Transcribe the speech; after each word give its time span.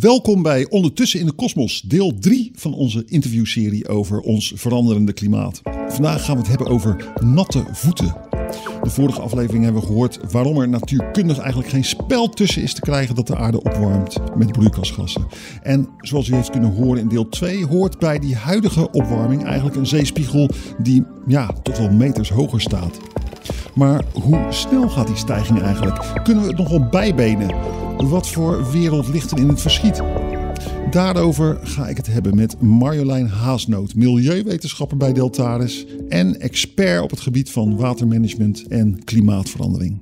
Welkom 0.00 0.42
bij 0.42 0.66
Ondertussen 0.70 1.20
in 1.20 1.26
de 1.26 1.32
Kosmos, 1.32 1.80
deel 1.80 2.18
3 2.18 2.50
van 2.54 2.74
onze 2.74 3.04
interviewserie 3.06 3.88
over 3.88 4.20
ons 4.20 4.52
veranderende 4.54 5.12
klimaat. 5.12 5.60
Vandaag 5.88 6.24
gaan 6.24 6.34
we 6.34 6.40
het 6.40 6.48
hebben 6.48 6.66
over 6.66 7.12
natte 7.20 7.64
voeten. 7.72 8.16
De 8.82 8.90
vorige 8.90 9.20
aflevering 9.20 9.64
hebben 9.64 9.82
we 9.82 9.86
gehoord 9.86 10.18
waarom 10.30 10.60
er 10.60 10.68
natuurkundig 10.68 11.38
eigenlijk 11.38 11.68
geen 11.68 11.84
spel 11.84 12.28
tussen 12.28 12.62
is 12.62 12.74
te 12.74 12.80
krijgen 12.80 13.14
dat 13.14 13.26
de 13.26 13.36
aarde 13.36 13.62
opwarmt 13.62 14.16
met 14.36 14.52
broeikasgassen. 14.52 15.26
En 15.62 15.88
zoals 15.98 16.28
u 16.28 16.34
heeft 16.34 16.50
kunnen 16.50 16.74
horen 16.74 17.00
in 17.00 17.08
deel 17.08 17.28
2, 17.28 17.66
hoort 17.66 17.98
bij 17.98 18.18
die 18.18 18.36
huidige 18.36 18.90
opwarming 18.90 19.44
eigenlijk 19.44 19.76
een 19.76 19.86
zeespiegel 19.86 20.48
die 20.82 21.04
ja, 21.26 21.46
tot 21.62 21.78
wel 21.78 21.90
meters 21.90 22.30
hoger 22.30 22.60
staat. 22.60 22.98
Maar 23.74 24.04
hoe 24.12 24.46
snel 24.48 24.88
gaat 24.88 25.06
die 25.06 25.16
stijging 25.16 25.60
eigenlijk? 25.60 26.20
Kunnen 26.22 26.42
we 26.42 26.48
het 26.48 26.58
nog 26.58 26.68
wel 26.68 26.88
bijbenen? 26.88 27.54
Wat 28.08 28.28
voor 28.28 28.70
wereld 28.70 29.08
ligt 29.08 29.30
er 29.30 29.38
in 29.38 29.48
het 29.48 29.60
verschiet? 29.60 30.02
Daarover 30.90 31.58
ga 31.62 31.88
ik 31.88 31.96
het 31.96 32.06
hebben 32.06 32.34
met 32.34 32.60
Marjolein 32.60 33.26
Haasnoot, 33.26 33.94
milieuwetenschapper 33.94 34.96
bij 34.96 35.12
Deltaris 35.12 35.86
en 36.08 36.40
expert 36.40 37.02
op 37.02 37.10
het 37.10 37.20
gebied 37.20 37.50
van 37.50 37.76
watermanagement 37.76 38.66
en 38.66 39.04
klimaatverandering. 39.04 40.00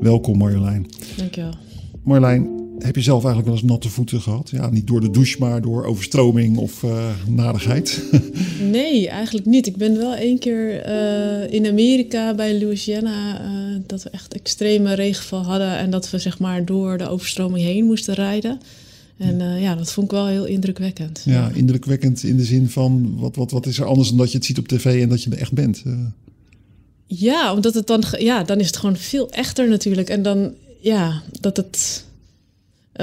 Welkom 0.00 0.38
Marjolein. 0.38 0.86
Dankjewel. 1.16 1.54
Marjolein, 2.02 2.48
heb 2.82 2.94
je 2.94 3.02
zelf 3.02 3.24
eigenlijk 3.24 3.46
wel 3.46 3.56
eens 3.56 3.70
natte 3.70 3.88
voeten 3.88 4.20
gehad? 4.20 4.50
Ja, 4.50 4.70
niet 4.70 4.86
door 4.86 5.00
de 5.00 5.10
douche, 5.10 5.36
maar 5.38 5.60
door 5.60 5.84
overstroming 5.84 6.56
of 6.56 6.82
uh, 6.82 7.10
nadigheid? 7.28 8.02
nee, 8.70 9.08
eigenlijk 9.08 9.46
niet. 9.46 9.66
Ik 9.66 9.76
ben 9.76 9.96
wel 9.96 10.14
één 10.14 10.38
keer 10.38 10.88
uh, 10.88 11.52
in 11.52 11.66
Amerika 11.66 12.34
bij 12.34 12.58
Louisiana 12.60 13.42
uh, 13.42 13.80
dat 13.86 14.02
we 14.02 14.10
echt 14.10 14.34
extreme 14.34 14.94
regenval 14.94 15.42
hadden 15.42 15.76
en 15.76 15.90
dat 15.90 16.10
we 16.10 16.18
zeg 16.18 16.38
maar 16.38 16.64
door 16.64 16.98
de 16.98 17.08
overstroming 17.08 17.64
heen 17.64 17.84
moesten 17.84 18.14
rijden. 18.14 18.60
En 19.16 19.38
ja. 19.38 19.56
ja, 19.56 19.74
dat 19.74 19.92
vond 19.92 20.06
ik 20.06 20.12
wel 20.12 20.26
heel 20.26 20.46
indrukwekkend. 20.46 21.22
Ja, 21.24 21.50
indrukwekkend 21.54 22.22
in 22.22 22.36
de 22.36 22.44
zin 22.44 22.68
van 22.68 23.18
wat, 23.18 23.36
wat, 23.36 23.50
wat 23.50 23.66
is 23.66 23.78
er 23.78 23.86
anders 23.86 24.08
dan 24.08 24.18
dat 24.18 24.30
je 24.30 24.36
het 24.36 24.46
ziet 24.46 24.58
op 24.58 24.68
tv 24.68 25.02
en 25.02 25.08
dat 25.08 25.22
je 25.22 25.30
er 25.30 25.38
echt 25.38 25.52
bent? 25.52 25.82
Ja, 27.06 27.54
omdat 27.54 27.74
het 27.74 27.86
dan, 27.86 28.04
ja, 28.18 28.44
dan 28.44 28.60
is 28.60 28.66
het 28.66 28.76
gewoon 28.76 28.96
veel 28.96 29.30
echter 29.30 29.68
natuurlijk. 29.68 30.08
En 30.08 30.22
dan, 30.22 30.54
ja, 30.80 31.22
dat 31.40 31.56
het 31.56 32.04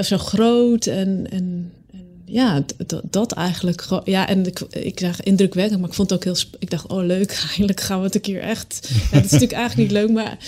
zo 0.02 0.18
groot 0.18 0.86
en, 0.86 1.26
en, 1.30 1.72
en 1.92 2.12
ja, 2.24 2.64
dat, 3.10 3.32
eigenlijk. 3.32 3.84
Ja, 4.04 4.28
en 4.28 4.46
ik, 4.46 4.60
ik 4.70 4.98
zeg 4.98 5.22
indrukwekkend, 5.22 5.80
maar 5.80 5.88
ik 5.88 5.94
vond 5.94 6.10
het 6.10 6.18
ook 6.18 6.24
heel. 6.24 6.44
Ik 6.58 6.70
dacht, 6.70 6.86
oh 6.86 7.04
leuk, 7.04 7.32
eigenlijk 7.46 7.80
gaan 7.80 7.98
we 7.98 8.04
het 8.04 8.14
een 8.14 8.20
keer 8.20 8.40
echt. 8.40 8.76
Ja, 9.10 9.16
dat 9.16 9.24
is 9.24 9.30
natuurlijk 9.30 9.58
eigenlijk 9.58 9.90
niet 9.90 10.00
leuk, 10.00 10.10
maar, 10.10 10.38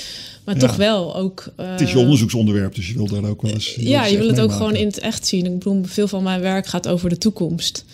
maar 0.45 0.55
ja. 0.55 0.61
toch 0.61 0.77
wel 0.77 1.17
ook. 1.17 1.53
Uh, 1.61 1.71
het 1.71 1.81
is 1.81 1.93
je 1.93 1.99
onderzoeksonderwerp, 1.99 2.75
dus 2.75 2.89
je 2.89 2.95
wil 2.95 3.07
daar 3.07 3.25
ook 3.25 3.43
wel 3.43 3.53
eens. 3.53 3.75
Ja, 3.75 4.07
je 4.07 4.19
wil 4.19 4.29
het 4.29 4.41
ook 4.41 4.53
gewoon 4.53 4.77
in 4.77 4.87
het 4.87 4.99
echt 4.99 5.27
zien. 5.27 5.45
Ik 5.47 5.59
bedoel, 5.59 5.85
veel 5.85 6.09
van 6.09 6.23
mijn 6.23 6.41
werk 6.41 6.67
gaat 6.67 6.89
over 6.89 7.09
de 7.09 7.19
toekomst. 7.19 7.85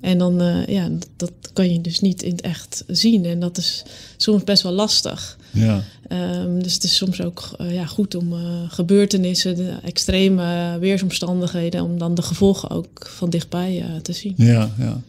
En 0.00 0.18
dan, 0.18 0.42
uh, 0.42 0.66
ja, 0.66 0.90
dat 1.16 1.32
kan 1.52 1.72
je 1.72 1.80
dus 1.80 2.00
niet 2.00 2.22
in 2.22 2.30
het 2.30 2.40
echt 2.40 2.84
zien. 2.86 3.24
En 3.24 3.40
dat 3.40 3.58
is 3.58 3.84
soms 4.16 4.44
best 4.44 4.62
wel 4.62 4.72
lastig. 4.72 5.38
Ja. 5.52 5.82
Um, 6.12 6.62
dus 6.62 6.74
het 6.74 6.84
is 6.84 6.96
soms 6.96 7.20
ook 7.20 7.50
uh, 7.60 7.74
ja, 7.74 7.86
goed 7.86 8.14
om 8.14 8.32
uh, 8.32 8.38
gebeurtenissen, 8.68 9.56
de 9.56 9.74
extreme 9.82 10.76
weersomstandigheden, 10.80 11.82
om 11.82 11.98
dan 11.98 12.14
de 12.14 12.22
gevolgen 12.22 12.70
ook 12.70 13.10
van 13.16 13.30
dichtbij 13.30 13.84
te 14.02 14.12
zien. 14.12 14.34
Ja, 14.36 14.74
ja. 14.78 15.00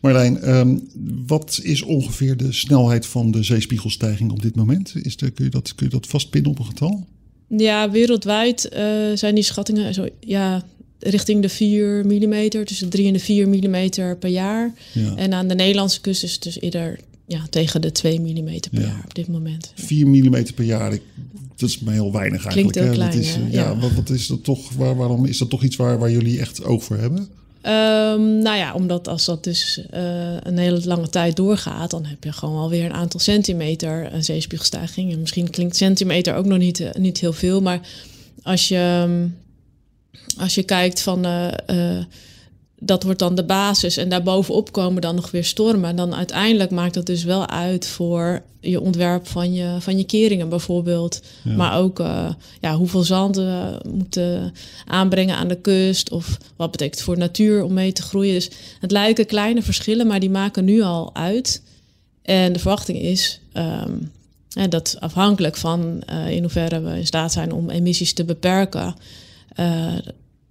Marlijn, 0.00 0.56
um, 0.56 0.88
wat 1.26 1.60
is 1.62 1.82
ongeveer 1.82 2.36
de 2.36 2.52
snelheid 2.52 3.06
van 3.06 3.30
de 3.30 3.42
zeespiegelstijging 3.42 4.30
op 4.30 4.42
dit 4.42 4.54
moment? 4.54 4.94
Is 5.02 5.16
er, 5.16 5.30
kun, 5.30 5.44
je 5.44 5.50
dat, 5.50 5.74
kun 5.74 5.86
je 5.86 5.92
dat 5.92 6.06
vastpinnen 6.06 6.50
op 6.50 6.58
een 6.58 6.64
getal? 6.64 7.06
Ja, 7.48 7.90
wereldwijd 7.90 8.68
zijn 9.14 9.34
die 9.34 9.44
schattingen 9.44 9.94
zo, 9.94 10.08
ja, 10.20 10.64
richting 10.98 11.42
de 11.42 11.48
4 11.48 12.04
mm, 12.06 12.48
tussen 12.48 12.88
3 12.88 13.06
en 13.06 13.12
de 13.12 13.18
4 13.18 13.48
mm 13.48 13.88
per 14.18 14.30
jaar. 14.30 14.72
Ja. 14.92 15.16
En 15.16 15.32
aan 15.32 15.48
de 15.48 15.54
Nederlandse 15.54 16.00
kust 16.00 16.22
is 16.22 16.32
het 16.32 16.42
dus 16.42 16.60
eerder 16.60 16.98
ja, 17.26 17.40
tegen 17.50 17.80
de 17.80 17.92
2 17.92 18.20
mm 18.20 18.44
per 18.70 18.80
Ja. 18.80 18.80
jaar 18.80 19.02
op 19.04 19.14
dit 19.14 19.28
moment. 19.28 19.72
4 19.74 20.06
mm 20.06 20.44
per 20.54 20.64
jaar, 20.64 20.92
ik, 20.92 21.02
dat 21.56 21.68
is 21.68 21.78
maar 21.78 21.94
heel 21.94 22.12
weinig 22.12 22.44
eigenlijk. 22.44 22.72
Klinkt 22.72 22.74
heel 22.74 23.02
hè? 23.02 23.10
klein, 23.10 23.10
dat 23.10 23.20
is, 23.20 23.34
ja. 23.34 23.62
ja, 23.62 23.70
Ja. 23.70 23.78
Wat, 23.78 23.92
wat 23.92 24.10
is 24.10 24.26
dat 24.26 24.44
toch, 24.44 24.72
waar, 24.72 24.96
waarom 24.96 25.24
is 25.24 25.38
dat 25.38 25.50
toch 25.50 25.62
iets 25.62 25.76
waar, 25.76 25.98
waar 25.98 26.10
jullie 26.10 26.40
echt 26.40 26.64
oog 26.64 26.84
voor 26.84 26.96
hebben? 26.96 27.28
Ehm, 27.60 28.38
nou 28.38 28.56
ja, 28.56 28.74
omdat 28.74 29.08
als 29.08 29.24
dat 29.24 29.44
dus 29.44 29.80
eh, 29.90 30.36
een 30.42 30.58
hele 30.58 30.80
lange 30.84 31.08
tijd 31.08 31.36
doorgaat, 31.36 31.90
dan 31.90 32.04
heb 32.04 32.24
je 32.24 32.32
gewoon 32.32 32.58
alweer 32.58 32.84
een 32.84 32.92
aantal 32.92 33.20
centimeter 33.20 34.12
een 34.12 34.24
zeespiegelstijging. 34.24 35.12
En 35.12 35.20
misschien 35.20 35.50
klinkt 35.50 35.76
centimeter 35.76 36.34
ook 36.34 36.44
nog 36.46 36.58
niet, 36.58 36.80
eh, 36.80 36.92
niet 36.94 37.20
heel 37.20 37.32
veel, 37.32 37.60
maar 37.60 37.80
als 38.42 38.68
je, 38.68 38.76
ehm, 38.76 39.26
als 40.38 40.54
je 40.54 40.62
kijkt 40.62 41.00
van 41.00 41.24
eh, 41.24 41.48
eh, 41.66 42.04
dat 42.78 43.02
wordt 43.02 43.18
dan 43.18 43.34
de 43.34 43.44
basis 43.44 43.96
en 43.96 44.08
daarbovenop 44.08 44.72
komen 44.72 45.02
dan 45.02 45.14
nog 45.14 45.30
weer 45.30 45.44
stormen. 45.44 45.90
En 45.90 45.96
dan 45.96 46.14
uiteindelijk 46.14 46.70
maakt 46.70 46.94
dat 46.94 47.06
dus 47.06 47.24
wel 47.24 47.48
uit 47.48 47.86
voor 47.86 48.42
je 48.60 48.80
ontwerp 48.80 49.26
van 49.26 49.54
je, 49.54 49.76
van 49.80 49.98
je 49.98 50.04
keringen 50.04 50.48
bijvoorbeeld. 50.48 51.22
Ja. 51.44 51.54
Maar 51.54 51.78
ook 51.78 52.00
eh, 52.00 52.30
ja, 52.60 52.76
hoeveel 52.76 53.02
zand 53.02 53.36
we 53.36 53.80
moeten 53.88 54.52
aanbrengen 54.86 55.36
aan 55.36 55.48
de 55.48 55.60
kust. 55.60 56.10
Of 56.10 56.38
wat 56.56 56.70
betekent 56.70 56.96
het 56.96 57.04
voor 57.04 57.18
natuur 57.18 57.62
om 57.62 57.72
mee 57.72 57.92
te 57.92 58.02
groeien. 58.02 58.34
Dus 58.34 58.50
het 58.80 58.90
lijken 58.90 59.26
kleine 59.26 59.62
verschillen, 59.62 60.06
maar 60.06 60.20
die 60.20 60.30
maken 60.30 60.64
nu 60.64 60.82
al 60.82 61.14
uit. 61.14 61.62
En 62.22 62.52
de 62.52 62.58
verwachting 62.58 62.98
is 62.98 63.40
ehm, 63.52 63.92
dat 64.68 64.96
afhankelijk 65.00 65.56
van 65.56 66.02
in 66.28 66.42
hoeverre 66.42 66.80
we 66.80 66.98
in 66.98 67.06
staat 67.06 67.32
zijn 67.32 67.52
om 67.52 67.70
emissies 67.70 68.12
te 68.12 68.24
beperken, 68.24 68.94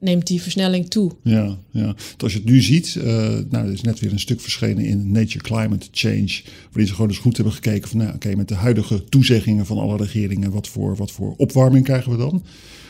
neemt 0.03 0.27
die 0.27 0.41
versnelling 0.41 0.89
toe. 0.89 1.11
Ja, 1.23 1.57
ja. 1.71 1.95
Als 2.17 2.31
je 2.31 2.37
het 2.37 2.47
nu 2.47 2.61
ziet, 2.61 2.95
eh, 2.95 3.05
nou, 3.49 3.65
er 3.65 3.71
is 3.71 3.81
net 3.81 3.99
weer 3.99 4.11
een 4.11 4.19
stuk 4.19 4.41
verschenen 4.41 4.85
in 4.85 5.11
Nature 5.11 5.43
Climate 5.43 5.87
Change, 5.91 6.41
waarin 6.65 6.87
ze 6.87 6.93
gewoon 6.93 7.09
eens 7.09 7.19
goed 7.19 7.35
hebben 7.35 7.53
gekeken 7.53 7.89
van, 7.89 7.97
nou, 7.97 8.13
oké, 8.13 8.35
met 8.35 8.47
de 8.47 8.55
huidige 8.55 9.03
toezeggingen 9.03 9.65
van 9.65 9.77
alle 9.77 9.97
regeringen, 9.97 10.51
wat 10.51 10.67
voor, 10.67 10.95
wat 10.95 11.11
voor 11.11 11.33
opwarming 11.37 11.83
krijgen 11.83 12.11
we 12.11 12.17
dan? 12.17 12.43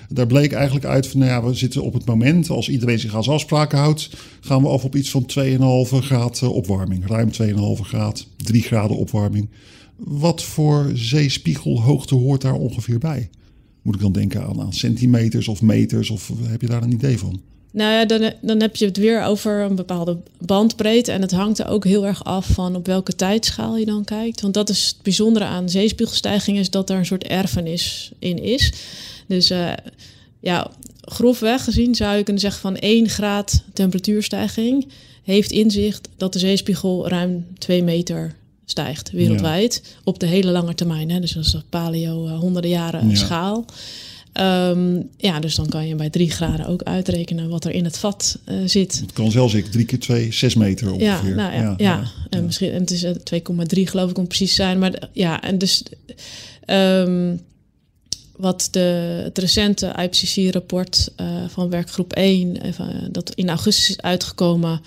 Daar 0.10 0.28
bleek 0.28 0.52
eigenlijk 0.52 0.86
uit 0.86 1.08
van, 1.08 1.20
nou 1.20 1.32
ja, 1.32 1.44
we 1.44 1.54
zitten 1.54 1.84
op 1.84 1.94
het 1.94 2.06
moment, 2.06 2.50
als 2.50 2.70
iedereen 2.70 3.00
zich 3.00 3.16
aan 3.16 3.24
zijn 3.24 3.36
afspraken 3.36 3.78
houdt, 3.78 4.10
gaan 4.42 4.62
we 4.62 4.68
af 4.68 4.84
op 4.84 4.96
iets 4.96 5.10
van 5.10 5.26
2,5 5.26 6.06
graad 6.06 6.42
eh, 6.42 6.50
opwarming. 6.50 7.08
Ruim 7.08 7.30
2,5 7.32 7.82
graad, 7.82 8.28
3 8.38 8.62
graden 8.62 8.98
opwarming. 8.98 9.50
Wat 9.96 10.44
voor 10.44 10.92
zeespiegelhoogte 10.94 12.16
hoort 12.16 12.42
daar 12.42 12.54
ongeveer 12.54 13.00
bij? 13.00 13.30
Moet 13.84 13.96
ik 13.96 14.02
dan 14.02 14.12
denken 14.12 14.44
aan, 14.46 14.74
centimeters 14.74 15.48
of 15.48 15.62
meters? 15.62 16.10
Of 16.10 16.32
heb 16.44 16.62
je 16.62 16.68
daar 16.68 16.84
een 16.84 16.92
idee 16.92 17.18
van? 17.18 17.42
Nou 17.72 17.92
ja, 17.92 18.06
dan, 18.06 18.34
dan 18.42 18.62
heb 18.62 18.76
je 18.76 18.86
het 18.86 18.98
weer 18.98 19.24
over 19.24 19.62
een 19.62 19.76
bepaalde 19.76 20.18
bandbreedte. 20.40 21.12
En 21.12 21.22
het 21.22 21.32
hangt 21.32 21.60
er 21.60 21.68
ook 21.68 21.86
heel 21.86 22.06
erg 22.06 22.24
af 22.24 22.48
van 22.48 22.76
op 22.76 22.86
welke 22.86 23.16
tijdschaal 23.16 23.78
je 23.78 23.86
dan 23.86 24.04
kijkt. 24.04 24.42
Want 24.42 24.54
dat 24.54 24.70
is 24.70 24.86
het 24.86 25.04
bijzondere 25.04 25.46
aan 25.46 25.70
zeespiegelstijging, 25.70 26.58
is 26.58 26.70
dat 26.70 26.90
er 26.90 26.98
een 26.98 27.06
soort 27.06 27.24
erfenis 27.24 28.12
in 28.20 28.44
is. 28.44 28.74
Dus 29.28 29.52
uh, 29.52 29.74
ja, 30.40 30.72
grofweg 31.02 31.64
gezien 31.64 31.96
zou 31.96 32.18
je 32.18 32.24
kunnen 32.24 32.42
zeggen 32.42 32.62
van 32.62 32.76
1 32.76 33.10
graad 33.10 33.64
temperatuurstijging 33.74 34.88
heeft 35.24 35.52
inzicht 35.52 36.10
dat 36.18 36.34
de 36.34 36.40
zeespiegel 36.40 37.08
ruim 37.08 37.46
2 37.58 37.84
meter 37.84 38.36
stijgt 38.66 39.12
wereldwijd 39.12 39.82
ja. 39.84 39.90
op 40.04 40.20
de 40.20 40.26
hele 40.26 40.52
lange 40.52 40.76
termijn. 40.76 41.12
Hè? 41.12 41.20
Dus 41.20 41.32
dat 41.32 41.46
is 41.46 41.56
paleo 41.70 42.28
uh, 42.28 42.40
honderden 42.40 42.72
jaren 42.72 43.10
Ja. 43.10 43.16
schaal. 43.16 43.66
Um, 44.42 45.10
ja, 45.18 45.40
dus 45.40 45.56
dan 45.56 45.70
kan 45.70 45.88
je 45.88 45.96
bij 45.96 46.10
3 46.10 46.32
graden 46.32 46.68
ook 46.68 46.84
uitrekenen 46.84 47.50
wat 47.50 47.66
er 47.66 47.72
in 47.72 47.84
het 47.84 47.98
vat 47.98 48.40
uh, 48.46 48.56
zit. 48.66 49.00
Het 49.00 49.14
kan 49.14 49.32
zelfs 49.32 49.54
ik 49.54 49.66
3 49.66 49.86
keer 49.86 50.00
2, 50.00 50.34
6 50.34 50.56
meter 50.56 50.92
ongeveer. 50.92 51.30
Ja, 51.30 51.36
nou 51.36 51.54
ja, 51.54 51.62
ja, 51.62 51.76
ja. 51.78 52.04
En 52.30 52.46
misschien 52.46 52.72
en 52.72 52.80
het 52.80 52.92
is 52.92 53.06
2,3 53.06 53.82
geloof 53.84 54.10
ik 54.10 54.18
om 54.18 54.28
precies 54.28 54.50
te 54.50 54.56
zijn. 54.56 54.80
Maar 54.80 55.10
ja, 55.12 55.42
en 55.42 55.58
dus 55.58 55.84
um, 56.68 57.40
wat 58.38 58.68
de, 58.72 59.20
het 59.24 59.38
recente 59.38 59.96
IPCC-rapport 60.02 61.12
uh, 61.22 61.28
van 61.48 61.70
werkgroep 61.70 62.14
1, 62.14 62.58
uh, 62.66 62.80
dat 63.12 63.34
in 63.34 63.50
augustus 63.50 63.90
is 63.90 64.02
uitgekomen, 64.02 64.82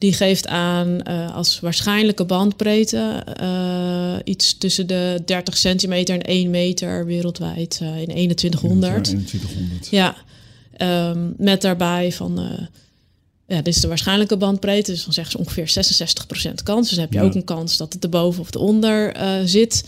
die 0.00 0.12
geeft 0.12 0.46
aan 0.46 1.00
uh, 1.08 1.34
als 1.34 1.60
waarschijnlijke 1.60 2.24
bandbreedte 2.24 3.24
uh, 3.42 4.14
iets 4.24 4.58
tussen 4.58 4.86
de 4.86 5.22
30 5.24 5.56
centimeter 5.56 6.14
en 6.14 6.22
1 6.22 6.50
meter 6.50 7.06
wereldwijd 7.06 7.80
uh, 7.82 8.00
in 8.00 8.06
2100. 8.08 9.06
Ja, 9.06 9.12
2100. 9.16 9.88
Ja, 9.90 10.16
um, 11.10 11.34
met 11.36 11.62
daarbij 11.62 12.12
van 12.12 12.58
ja, 13.46 13.56
dit 13.62 13.74
is 13.74 13.80
de 13.80 13.88
waarschijnlijke 13.88 14.36
bandbreedte. 14.36 14.90
Dus 14.90 15.04
dan 15.04 15.12
zeggen 15.12 15.32
ze 15.32 15.38
ongeveer 15.38 15.68
66% 16.50 16.62
kans. 16.62 16.86
Dus 16.88 16.96
dan 16.96 17.04
heb 17.04 17.12
je 17.12 17.18
Ja. 17.18 17.24
ook 17.24 17.34
een 17.34 17.44
kans 17.44 17.76
dat 17.76 17.92
het 17.92 18.02
erboven 18.04 18.40
of 18.40 18.54
eronder 18.54 19.12
eh 19.14 19.32
zit. 19.44 19.84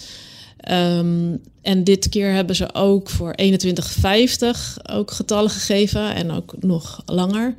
Ehm, 0.56 1.36
en 1.62 1.84
dit 1.84 2.08
keer 2.08 2.32
hebben 2.32 2.56
ze 2.56 2.74
ook 2.74 3.10
voor 3.10 3.32
2150 3.34 4.78
ook 4.90 5.10
getallen 5.10 5.50
gegeven 5.50 6.14
en 6.14 6.30
ook 6.30 6.54
nog 6.60 7.02
langer. 7.06 7.54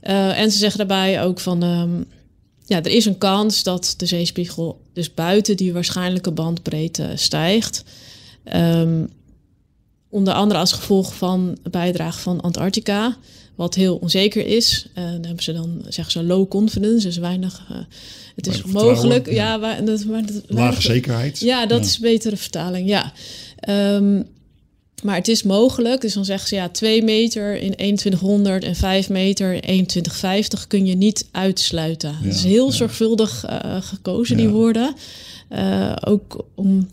Eh, 0.00 0.40
en 0.40 0.50
ze 0.50 0.58
zeggen 0.58 0.78
daarbij 0.78 1.22
ook 1.22 1.40
van, 1.40 1.62
ehm, 1.62 2.02
ja, 2.66 2.76
er 2.82 2.90
is 2.90 3.04
een 3.04 3.18
kans 3.18 3.62
dat 3.62 3.94
de 3.96 4.06
zeespiegel 4.06 4.80
dus 4.92 5.14
buiten 5.14 5.56
die 5.56 5.72
waarschijnlijke 5.72 6.30
bandbreedte 6.32 7.12
stijgt. 7.14 7.84
Ehm, 8.44 9.04
onder 10.08 10.34
andere 10.34 10.60
als 10.60 10.72
gevolg 10.72 11.14
van 11.14 11.58
bijdrage 11.70 12.18
van 12.18 12.40
Antarctica, 12.40 13.16
wat 13.54 13.74
heel 13.74 13.96
onzeker 13.96 14.46
is. 14.46 14.86
Eh 14.94 15.04
dan 15.04 15.24
hebben 15.24 15.42
ze 15.42 15.52
dan, 15.52 15.82
zeggen 15.88 16.12
ze 16.12 16.22
low 16.22 16.48
confidence, 16.48 17.06
dus 17.06 17.16
weinig. 17.16 17.64
eh, 17.70 17.76
het 18.36 18.46
is 18.46 18.62
mogelijk, 18.64 19.26
ja. 19.26 19.32
ja, 19.32 19.58
wa- 19.60 19.80
dat, 19.80 20.04
maar 20.04 20.26
dat, 20.26 20.42
Lage 20.46 20.82
zekerheid. 20.82 21.38
ja, 21.40 21.66
dat 21.66 21.84
is 21.84 21.94
een 21.94 22.02
betere 22.02 22.36
vertaling, 22.36 22.88
ja. 22.88 23.12
Ehm, 23.56 24.22
maar 25.02 25.14
het 25.16 25.28
is 25.28 25.42
mogelijk, 25.42 26.00
dus 26.00 26.14
dan 26.14 26.24
zeggen 26.24 26.48
ze 26.48 26.54
ja, 26.54 26.68
2 26.68 27.02
meter 27.02 27.56
in 27.56 27.72
2100 27.72 28.64
en 28.64 28.74
5 28.76 29.08
meter 29.08 29.52
in 29.54 29.60
2150 29.60 30.66
kun 30.66 30.86
je 30.86 30.94
niet 30.94 31.26
uitsluiten. 31.32 32.10
Ja, 32.20 32.26
het 32.26 32.34
is 32.34 32.44
heel 32.44 32.66
ja. 32.66 32.72
zorgvuldig 32.72 33.44
eh, 33.44 33.76
gekozen, 33.82 34.36
Ja. 34.36 34.42
die 34.42 34.52
woorden. 34.52 34.94
Eh, 35.48 35.92
ook 36.04 36.44
om 36.54 36.88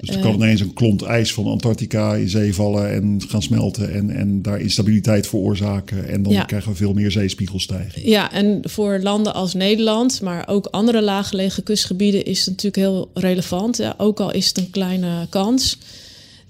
Dus 0.00 0.08
er 0.16 0.20
kan 0.20 0.34
ineens 0.34 0.60
een 0.60 0.72
klont 0.72 1.02
ijs 1.02 1.32
van 1.32 1.46
Antarctica 1.46 2.14
in 2.14 2.28
zee 2.28 2.54
vallen 2.54 2.92
en 2.92 3.20
gaan 3.28 3.42
smelten 3.42 3.94
en, 3.94 4.10
en 4.10 4.42
daar 4.42 4.60
instabiliteit 4.60 5.26
veroorzaken. 5.26 6.08
En 6.08 6.22
dan 6.22 6.32
Ja. 6.32 6.44
krijgen 6.44 6.70
we 6.70 6.76
veel 6.76 6.92
meer 6.92 7.10
zeespiegelstijging. 7.10 8.06
Ja, 8.06 8.32
en 8.32 8.60
voor 8.62 8.98
landen 9.02 9.34
als 9.34 9.54
Nederland, 9.54 10.20
maar 10.20 10.48
ook 10.48 10.66
andere 10.66 11.02
laaggelegen 11.02 11.62
kustgebieden, 11.62 12.24
is 12.24 12.38
het 12.38 12.48
natuurlijk 12.48 12.76
heel 12.76 13.10
relevant. 13.14 13.76
Ja, 13.76 13.94
ook 13.96 14.20
al 14.20 14.32
is 14.32 14.46
het 14.48 14.58
een 14.58 14.70
kleine 14.70 15.26
kans. 15.28 15.78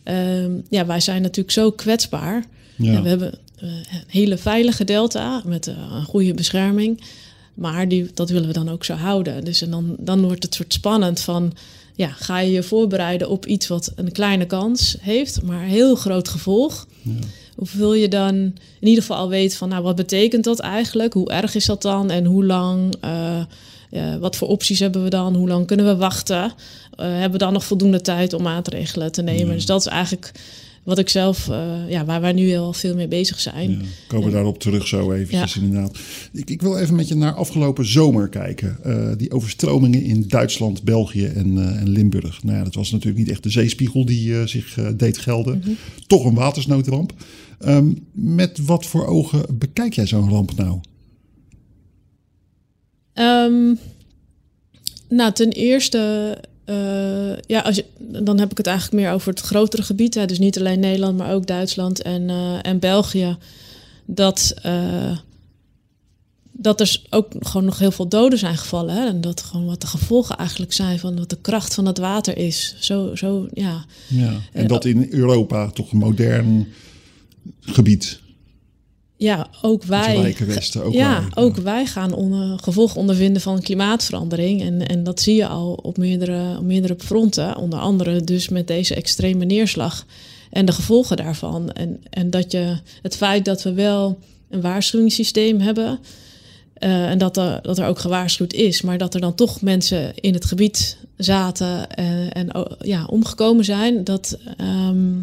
Ehm, 0.09 0.51
ja, 0.69 0.87
wij 0.87 1.01
zijn 1.01 1.23
natuurlijk 1.23 1.55
zo 1.55 1.71
kwetsbaar. 1.71 2.45
Ja. 2.77 2.93
Ja, 2.93 3.03
we 3.03 3.09
hebben 3.09 3.33
eh, 3.57 3.69
een 3.69 4.03
hele 4.07 4.39
veilige 4.39 4.85
delta 4.85 5.43
met 5.45 5.67
eh, 5.67 5.75
een 5.93 6.05
goede 6.05 6.35
bescherming. 6.35 7.01
Maar 7.55 7.89
die, 7.89 8.11
dat 8.15 8.31
willen 8.31 8.47
we 8.47 8.53
dan 8.53 8.69
ook 8.69 8.85
zo 8.85 8.95
houden. 8.95 9.45
Dus 9.45 9.63
en 9.63 9.71
dan, 9.71 9.97
dan 9.99 10.23
wordt 10.23 10.43
het 10.43 10.55
soort 10.55 10.73
spannend 10.73 11.21
van... 11.21 11.53
Ja, 11.95 12.09
ga 12.09 12.39
je 12.39 12.51
je 12.51 12.63
voorbereiden 12.63 13.29
op 13.29 13.47
iets 13.47 13.67
wat 13.67 13.93
een 13.97 14.13
kleine 14.13 14.47
kans 14.47 14.97
heeft... 15.01 15.43
maar 15.43 15.65
heel 15.65 15.95
groot 15.95 16.29
gevolg? 16.29 16.87
Of 17.57 17.73
wil 17.73 17.93
je 17.93 18.09
dan 18.09 18.35
in 18.81 18.89
ieder 18.89 19.03
geval 19.03 19.17
al 19.17 19.29
weten 19.29 19.59
van... 19.59 19.69
nou, 19.69 19.83
wat 19.83 19.97
betekent 19.97 20.45
dat 20.45 20.59
eigenlijk? 20.59 21.13
Hoe 21.13 21.31
erg 21.31 21.55
is 21.55 21.67
dat 21.67 21.83
dan? 21.83 22.11
En 22.11 22.25
hoe 22.25 22.45
lang... 22.45 22.95
eh, 23.01 23.43
ja, 23.91 24.19
wat 24.19 24.37
voor 24.37 24.49
opties 24.49 24.79
hebben 24.79 25.03
we 25.03 25.11
dan? 25.11 25.35
Hoe 25.35 25.49
lang 25.49 25.67
kunnen 25.67 25.87
we 25.87 25.97
wachten? 25.97 26.53
Eh, 26.97 27.07
hebben 27.11 27.33
we 27.33 27.39
dan 27.39 27.53
nog 27.53 27.65
voldoende 27.65 28.01
tijd 28.01 28.33
om 28.33 28.43
maatregelen 28.43 29.13
te 29.13 29.23
nemen? 29.23 29.55
Dus 29.55 29.67
dat 29.67 29.81
is 29.81 29.87
eigenlijk 29.87 30.33
wat 30.85 30.99
ik 30.99 31.09
zelf, 31.09 31.49
eh, 31.49 31.73
ja, 31.89 32.05
waar 32.05 32.21
wij 32.21 32.33
nu 32.33 32.57
al 32.57 32.73
veel 32.73 32.95
mee 32.95 33.09
bezig 33.09 33.41
zijn. 33.41 33.71
Ja, 33.71 33.77
komen 34.07 34.27
we 34.27 34.33
daarop 34.33 34.59
terug 34.59 34.87
zo 34.87 35.13
eventjes 35.13 35.55
Ja. 35.55 35.61
inderdaad. 35.61 35.99
Ik, 36.33 36.51
ik 36.51 36.63
wil 36.63 36.79
even 36.79 36.95
met 36.95 37.09
je 37.09 37.15
naar 37.15 37.35
afgelopen 37.35 37.87
zomer 37.87 38.29
kijken. 38.29 38.79
Eh, 38.83 39.09
die 39.17 39.31
overstromingen 39.33 40.03
in 40.03 40.25
Duitsland, 40.29 40.83
België 40.83 41.25
en, 41.27 41.59
eh, 41.59 41.81
en 41.81 41.89
Limburg. 41.89 42.43
Nou 42.43 42.57
ja, 42.59 42.65
dat 42.65 42.75
was 42.75 42.91
natuurlijk 42.91 43.19
niet 43.19 43.31
echt 43.31 43.43
de 43.43 43.51
zeespiegel 43.51 44.05
die 44.05 44.39
eh, 44.41 44.47
zich 44.47 44.79
eh, 44.79 44.87
deed 44.97 45.19
gelden. 45.19 45.59
Mhm. 45.59 45.71
Toch 46.07 46.25
een 46.25 46.35
watersnoodramp. 46.35 47.13
Ehm, 47.59 47.87
met 48.13 48.59
wat 48.65 48.87
voor 48.87 49.07
ogen 49.07 49.45
bekijk 49.59 49.95
jij 49.95 50.07
zo'n 50.07 50.31
ramp 50.31 50.57
nou? 50.57 50.81
Ehm, 53.19 53.75
nou, 55.09 55.33
ten 55.33 55.51
eerste, 55.51 56.35
eh, 56.65 57.37
ja, 57.37 57.61
als 57.61 57.77
je, 57.77 57.85
dan 57.99 58.39
heb 58.39 58.51
ik 58.51 58.57
het 58.57 58.67
eigenlijk 58.67 59.03
meer 59.03 59.13
over 59.13 59.29
het 59.29 59.41
grotere 59.41 59.83
gebied. 59.83 60.15
Hè, 60.15 60.27
dus 60.27 60.39
niet 60.39 60.59
alleen 60.59 60.81
Nederland, 60.81 61.17
maar 61.17 61.33
ook 61.33 61.47
Duitsland 61.47 62.03
en, 62.03 62.31
eh, 62.31 62.59
en 62.63 62.79
België. 62.79 63.37
Dat, 64.05 64.55
eh, 64.63 65.19
dat 66.53 66.81
er 66.81 67.03
ook 67.11 67.33
gewoon 67.41 67.65
nog 67.65 67.79
heel 67.79 67.91
veel 67.91 68.09
doden 68.09 68.39
zijn 68.39 68.57
gevallen. 68.59 68.95
Hè, 68.95 69.07
en 69.07 69.21
dat 69.21 69.43
gewoon 69.43 69.67
wat 69.67 69.81
de 69.81 69.87
gevolgen 69.87 70.37
eigenlijk 70.37 70.73
zijn 70.73 70.99
van 70.99 71.19
wat 71.19 71.31
de 71.31 71.41
kracht 71.41 71.75
van 71.75 71.87
het 71.87 71.99
water 71.99 72.37
is. 72.37 72.75
Zo, 72.79 73.15
zo 73.15 73.49
ja. 73.53 73.85
Ja. 74.09 74.33
En 74.53 74.67
dat 74.67 74.85
in 74.85 75.07
Europa 75.11 75.71
toch 75.71 75.93
een 75.93 75.99
modern 75.99 76.69
gebied. 77.61 78.21
Ja, 79.19 79.47
ook 79.63 79.85
wij. 79.85 80.17
Rijkenwesten, 80.17 80.85
ook 80.85 80.93
ja, 80.93 81.21
wij, 81.21 81.45
ook 81.45 81.57
wij 81.57 81.87
gaan 81.87 82.13
onder, 82.13 82.59
gevolg 82.59 82.97
ondervinden 82.97 83.43
van 83.43 83.61
klimaatverandering. 83.61 84.63
En, 84.63 84.87
en 84.89 85.05
dat 85.05 85.21
zie 85.21 85.35
je 85.35 85.47
al 85.47 85.73
op 85.83 85.97
meerdere, 85.97 86.57
op 86.59 86.65
meerdere 86.65 86.95
fronten. 86.99 87.57
Onder 87.57 87.79
andere 87.79 88.25
dus 88.25 88.49
met 88.49 88.67
deze 88.67 88.95
extreme 88.95 89.45
neerslag 89.45 90.07
en 90.51 90.65
de 90.65 90.73
gevolgen 90.73 91.17
daarvan. 91.17 91.71
En, 91.73 92.01
en 92.11 92.31
dat 92.31 92.53
je 92.53 92.77
het 93.03 93.17
feit 93.17 93.45
dat 93.45 93.63
we 93.63 93.73
wel 93.73 94.19
een 94.51 94.61
waarschuwingssysteem 94.61 95.61
hebben. 95.61 95.99
eh, 96.75 97.11
en 97.11 97.19
dat 97.19 97.37
er, 97.37 97.59
dat 97.63 97.79
er 97.79 97.87
ook 97.87 97.99
gewaarschuwd 97.99 98.53
is, 98.53 98.83
maar 98.83 98.99
dat 98.99 99.15
er 99.15 99.21
dan 99.21 99.35
toch 99.35 99.61
mensen 99.61 100.15
in 100.15 100.35
het 100.35 100.45
gebied 100.45 100.97
zaten 101.17 101.91
en, 101.91 102.33
en 102.33 102.55
oh, 102.55 102.73
ja, 102.81 103.05
omgekomen 103.05 103.65
zijn. 103.65 104.05
Dat, 104.05 104.39
ehm, 104.57 105.21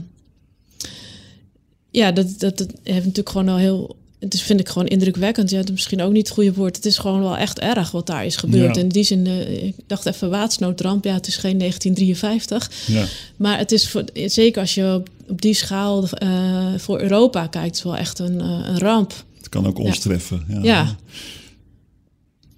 ja, 1.96 2.12
dat, 2.12 2.40
dat, 2.40 2.58
dat 2.58 2.68
heeft 2.84 3.00
natuurlijk 3.06 3.30
gewoon 3.30 3.50
al 3.50 3.58
heel. 3.58 3.96
Het 4.20 4.34
is, 4.34 4.42
vind 4.42 4.60
ik 4.60 4.70
gewoon 4.70 4.88
indrukwekkend. 4.88 5.50
Ja, 5.50 5.58
het 5.58 5.66
is 5.68 5.74
misschien 5.74 6.02
ook 6.02 6.12
niet 6.12 6.26
het 6.28 6.36
goede 6.36 6.54
woord. 6.54 6.76
Het 6.76 6.86
is 6.86 6.98
gewoon 6.98 7.22
wel 7.22 7.38
echt 7.38 7.60
erg 7.60 7.92
wat 7.92 8.08
daar 8.08 8.26
is 8.26 8.36
gebeurd. 8.36 8.76
Ja. 8.76 8.82
In 8.82 8.90
die 8.90 9.04
zin, 9.04 9.28
eh, 9.28 9.64
ik 9.64 9.76
dacht 9.88 10.06
even 10.06 10.30
watersnoodramp. 10.30 11.04
Ja, 11.06 11.14
het 11.14 11.28
is 11.28 11.36
geen 11.38 11.58
1953. 11.58 12.72
Ja. 12.88 13.06
Maar 13.36 13.58
het 13.58 13.72
is 13.72 13.88
voor, 13.90 14.04
zeker 14.26 14.62
als 14.62 14.74
je 14.76 14.94
op, 14.94 15.10
op 15.30 15.42
die 15.42 15.54
schaal 15.54 16.08
eh, 16.10 16.74
voor 16.78 17.00
Europa 17.02 17.48
kijkt, 17.48 17.76
is 17.76 17.84
wel 17.84 17.98
echt 17.98 18.20
een, 18.20 18.42
eh, 18.42 18.48
een 18.66 18.80
ramp. 18.80 19.14
Het 19.38 19.50
kan 19.50 19.68
ook 19.68 19.80
ons 19.80 19.96
Ja. 19.96 20.02
treffen. 20.02 20.46
Ja. 20.62 20.96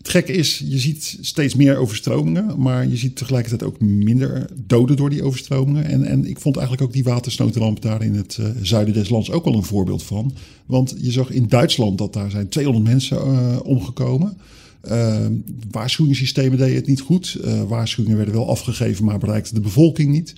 Het 0.07 0.15
gekke 0.15 0.33
is, 0.33 0.63
je 0.65 0.79
ziet 0.79 1.17
steeds 1.21 1.55
meer 1.55 1.77
overstromingen, 1.77 2.61
maar 2.61 2.87
je 2.87 2.97
ziet 2.97 3.15
tegelijkertijd 3.15 3.63
ook 3.63 3.79
minder 3.81 4.49
doden 4.65 4.95
door 4.95 5.09
die 5.09 5.23
overstromingen. 5.23 5.85
En, 5.85 6.03
en 6.03 6.25
ik 6.25 6.39
vond 6.39 6.55
eigenlijk 6.55 6.87
ook 6.87 6.93
die 6.93 7.03
watersnoodramp 7.03 7.81
daar 7.81 8.03
in 8.03 8.13
het 8.13 8.37
eh, 8.39 8.45
zuiden 8.61 8.93
des 8.93 9.09
lands 9.09 9.31
ook 9.31 9.43
wel 9.43 9.53
een 9.53 9.63
voorbeeld 9.63 10.03
van. 10.03 10.33
Want 10.65 10.95
je 10.97 11.11
zag 11.11 11.29
in 11.29 11.47
Duitsland 11.47 11.97
dat 11.97 12.13
daar 12.13 12.31
zijn 12.31 12.49
200 12.49 12.87
mensen 12.87 13.17
eh, 13.17 13.59
omgekomen. 13.63 14.37
Eh, 14.81 15.25
waarschuwingssystemen 15.71 16.57
deden 16.57 16.75
het 16.75 16.87
niet 16.87 17.01
goed. 17.01 17.39
Waarschuwingen 17.67 18.17
werden 18.17 18.35
wel 18.35 18.49
afgegeven, 18.49 19.05
maar 19.05 19.19
bereikten 19.19 19.55
de 19.55 19.61
bevolking 19.61 20.11
niet. 20.11 20.35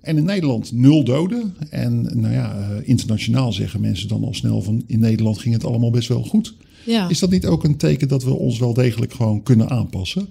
En 0.00 0.16
in 0.16 0.24
Nederland 0.24 0.72
nul 0.72 1.04
doden. 1.04 1.54
En 1.70 2.02
nou 2.20 2.34
ja, 2.34 2.68
internationaal 2.82 3.52
zeggen 3.52 3.80
mensen 3.80 4.08
dan 4.08 4.24
al 4.24 4.34
snel 4.34 4.62
van 4.62 4.82
in 4.86 5.00
Nederland 5.00 5.38
ging 5.38 5.54
het 5.54 5.64
allemaal 5.64 5.90
best 5.90 6.08
wel 6.08 6.22
goed. 6.22 6.54
Ja. 6.86 7.08
Is 7.08 7.18
dat 7.18 7.30
niet 7.30 7.46
ook 7.46 7.64
een 7.64 7.76
teken 7.76 8.08
dat 8.08 8.22
we 8.22 8.34
ons 8.34 8.58
wel 8.58 8.74
degelijk 8.74 9.12
gewoon 9.12 9.42
kunnen 9.42 9.70
aanpassen? 9.70 10.28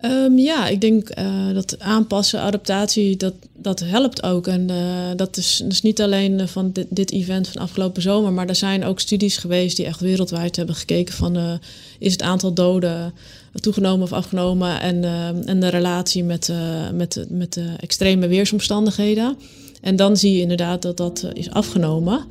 Ehm, 0.00 0.38
ja, 0.38 0.68
ik 0.68 0.80
denk 0.80 1.08
eh, 1.08 1.52
dat 1.54 1.80
aanpassen, 1.80 2.40
adaptatie, 2.40 3.16
dat, 3.16 3.34
dat 3.56 3.80
helpt 3.80 4.22
ook. 4.22 4.46
En 4.46 4.70
eh, 4.70 4.76
dat 5.16 5.36
is 5.36 5.62
dus 5.64 5.82
niet 5.82 6.00
alleen 6.00 6.40
eh, 6.40 6.46
van 6.46 6.72
dit, 6.72 6.86
dit 6.90 7.12
event 7.12 7.48
van 7.48 7.62
afgelopen 7.62 8.02
zomer, 8.02 8.32
maar 8.32 8.48
er 8.48 8.54
zijn 8.54 8.84
ook 8.84 9.00
studies 9.00 9.36
geweest 9.36 9.76
die 9.76 9.86
echt 9.86 10.00
wereldwijd 10.00 10.56
hebben 10.56 10.74
gekeken 10.74 11.14
van 11.14 11.58
is 11.98 12.12
het 12.12 12.22
aantal 12.22 12.54
doden 12.54 13.12
toegenomen 13.52 14.02
of 14.02 14.12
afgenomen 14.12 14.80
en, 14.80 15.04
en 15.46 15.60
de 15.60 15.68
relatie 15.68 16.24
met, 16.24 16.52
met, 16.94 17.26
met 17.28 17.52
de 17.52 17.74
extreme 17.80 18.28
weersomstandigheden. 18.28 19.36
En 19.80 19.96
dan 19.96 20.16
zie 20.16 20.32
je 20.32 20.40
inderdaad 20.40 20.82
dat 20.82 20.96
dat 20.96 21.26
is 21.32 21.50
afgenomen. 21.50 22.24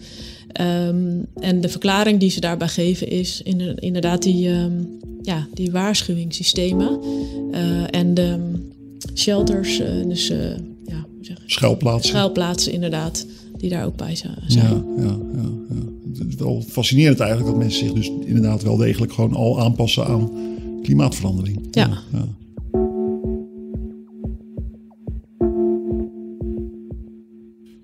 Ehm, 0.51 1.21
en 1.35 1.61
de 1.61 1.69
verklaring 1.69 2.19
die 2.19 2.29
ze 2.29 2.39
daarbij 2.39 2.67
geven 2.67 3.07
is 3.09 3.41
inder- 3.41 3.83
inderdaad 3.83 4.23
die, 4.23 4.49
ehm, 4.49 4.71
ja, 5.21 5.47
die 5.53 5.71
waarschuwingssystemen 5.71 6.99
eh, 7.51 7.83
en 7.89 8.13
de 8.13 8.21
ehm, 8.21 8.55
shelters, 9.13 9.79
eh, 9.79 9.87
dus 10.07 10.29
eh, 10.29 10.39
ja, 10.85 11.05
hoe 11.15 11.25
zeg? 11.25 11.37
Schuilplaatsen. 11.45 12.09
schuilplaatsen 12.09 12.73
inderdaad, 12.73 13.25
die 13.57 13.69
daar 13.69 13.85
ook 13.85 13.95
bij 13.95 14.15
zijn. 14.15 14.33
Ja, 14.47 14.83
ja, 14.97 15.17
ja, 15.35 15.49
ja. 15.69 15.87
Het 16.13 16.27
is 16.27 16.35
wel 16.35 16.63
fascinerend 16.67 17.19
eigenlijk 17.19 17.51
dat 17.51 17.59
mensen 17.59 17.79
zich 17.79 17.93
dus 17.93 18.11
inderdaad 18.25 18.63
wel 18.63 18.77
degelijk 18.77 19.13
gewoon 19.13 19.33
al 19.33 19.59
aanpassen 19.59 20.05
aan 20.05 20.31
klimaatverandering. 20.81 21.67
Ja. 21.71 21.97
ja. 22.11 22.27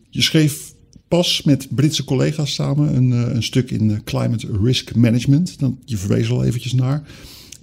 Je 0.10 0.22
schreef 0.22 0.75
pas 1.07 1.43
met 1.43 1.67
Britse 1.75 2.03
collega's 2.03 2.53
samen 2.53 2.95
een, 2.95 3.12
eh, 3.12 3.35
een 3.35 3.43
stuk 3.43 3.71
in 3.71 3.91
eh, 3.91 3.97
Climate 4.03 4.47
Risk 4.63 4.95
Management. 4.95 5.59
Dat, 5.59 5.71
je 5.85 5.97
verwees 5.97 6.29
al 6.29 6.43
eventjes 6.43 6.74
naar. 6.74 7.03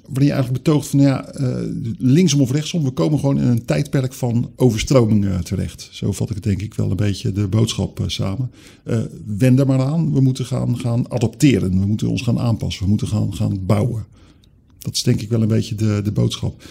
waarin 0.03 0.27
je 0.27 0.33
eigenlijk 0.33 0.65
betoogt 0.65 0.87
van 0.87 1.01
ja, 1.01 1.41
uh, 1.41 1.57
linksom 1.99 2.41
of 2.41 2.51
rechtsom, 2.51 2.85
we 2.85 2.91
komen 2.91 3.19
gewoon 3.19 3.39
in 3.39 3.47
een 3.47 3.65
tijdperk 3.65 4.13
van 4.13 4.51
overstroming 4.57 5.25
uh, 5.25 5.39
terecht. 5.39 5.89
Zo 5.93 6.13
vat 6.13 6.29
ik 6.29 6.35
het 6.35 6.45
denk 6.45 6.63
ik 6.63 6.75
wel 6.75 6.91
een 6.91 6.97
beetje 6.97 7.33
de 7.33 7.49
boodschap 7.49 8.01
uh, 8.01 8.07
samen. 8.09 8.51
wend 9.27 9.59
er 9.59 9.67
maar 9.67 9.83
aan, 9.83 10.13
we 10.13 10.21
moeten 10.21 10.47
gaan, 10.47 10.79
gaan 10.79 11.11
adopteren, 11.11 11.81
we 11.81 11.87
moeten 11.87 12.09
ons 12.09 12.23
gaan 12.23 12.39
aanpassen, 12.39 12.83
we 12.83 12.89
moeten 12.89 13.09
gaan, 13.09 13.35
gaan 13.35 13.67
bouwen. 13.67 14.05
Dat 14.79 14.95
is 14.95 15.03
denk 15.03 15.21
ik 15.21 15.29
wel 15.29 15.43
een 15.43 15.49
beetje 15.49 15.75
de, 15.75 16.01
de 16.05 16.13
boodschap. 16.13 16.63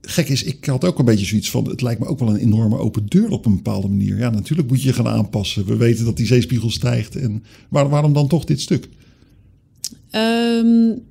Gek 0.00 0.28
is, 0.28 0.42
ik 0.42 0.64
had 0.64 0.84
ook 0.84 0.98
een 0.98 1.04
beetje 1.04 1.26
zoiets 1.26 1.50
van, 1.50 1.68
het 1.68 1.82
lijkt 1.82 2.00
me 2.00 2.06
ook 2.06 2.18
wel 2.18 2.28
een 2.28 2.36
enorme 2.36 2.78
open 2.78 3.06
deur 3.06 3.30
op 3.30 3.46
een 3.46 3.54
bepaalde 3.54 3.88
manier. 3.88 4.18
Ja, 4.18 4.30
natuurlijk 4.30 4.68
moet 4.68 4.82
je 4.82 4.88
je 4.88 4.94
gaan 4.94 5.08
aanpassen. 5.08 5.66
We 5.66 5.76
weten 5.76 6.04
dat 6.04 6.16
die 6.16 6.26
zeespiegel 6.26 6.70
stijgt 6.70 7.16
en 7.16 7.44
waar, 7.68 7.88
waarom 7.88 8.12
dan 8.12 8.28
toch 8.28 8.44
dit 8.44 8.60
stuk? 8.60 8.88
Um 10.10 11.02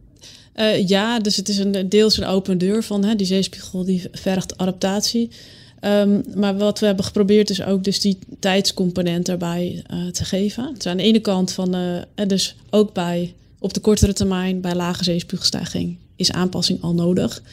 uh, 0.55 0.88
ja, 0.88 1.19
dus 1.19 1.36
het 1.36 1.50
is 1.50 1.58
een 1.58 1.89
deels 1.89 2.17
een 2.17 2.25
open 2.25 2.58
deur 2.58 2.84
van 2.84 3.03
hè, 3.03 3.15
die 3.15 3.27
zeespiegel 3.27 3.86
die 3.86 4.03
vergt 4.12 4.58
adaptatie. 4.58 5.29
Um, 5.81 6.24
maar 6.36 6.58
wat 6.58 6.79
we 6.79 6.86
hebben 6.86 7.05
geprobeerd 7.05 7.50
is 7.50 7.62
ook 7.62 7.84
dus 7.84 8.00
die 8.00 8.17
tijdscomponent 8.39 9.25
daarbij 9.25 9.84
uh, 9.93 10.08
te 10.08 10.25
geven. 10.25 10.74
Dus 10.74 10.86
aan 10.86 10.98
de 10.98 11.03
ene 11.03 11.19
kant 11.19 11.51
van, 11.51 11.75
uh, 11.75 12.27
dus 12.27 12.55
ook 12.69 12.93
bij 12.93 13.34
op 13.60 13.74
de 13.74 13.79
kortere 13.79 14.13
termijn 14.13 14.62
bij 14.62 14.75
lage 14.75 15.03
zeespiegelstijging 15.03 15.98
is 16.15 16.31
aanpassing 16.31 16.81
al 16.81 16.93
nodig. 16.93 17.43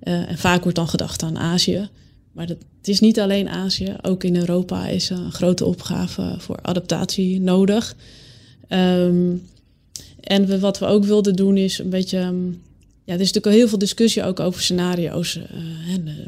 En 0.00 0.38
vaak 0.38 0.62
wordt 0.62 0.76
dan 0.76 0.88
gedacht 0.88 1.22
aan 1.22 1.38
Azië. 1.38 1.88
Maar 2.32 2.46
dat, 2.46 2.56
het 2.78 2.88
is 2.88 3.00
niet 3.00 3.20
alleen 3.20 3.48
Azië. 3.48 3.96
Ook 4.02 4.24
in 4.24 4.36
Europa 4.36 4.86
is 4.86 5.10
een 5.10 5.32
grote 5.32 5.64
opgave 5.64 6.34
voor 6.38 6.58
adaptatie 6.62 7.40
nodig. 7.40 7.96
Um, 8.68 9.42
en 10.20 10.60
wat 10.60 10.78
we 10.78 10.86
ook 10.86 11.04
wilden 11.04 11.36
doen 11.36 11.56
is 11.56 11.78
een 11.78 11.90
beetje. 11.90 12.18
Ehm, 12.18 12.46
ja, 13.04 13.16
er 13.16 13.20
is 13.20 13.32
natuurlijk 13.32 13.46
al 13.46 13.60
heel 13.60 13.68
veel 13.68 13.78
discussie 13.78 14.24
ook 14.24 14.40
over 14.40 14.62
scenario's. 14.62 15.36
Uh, 15.36 15.42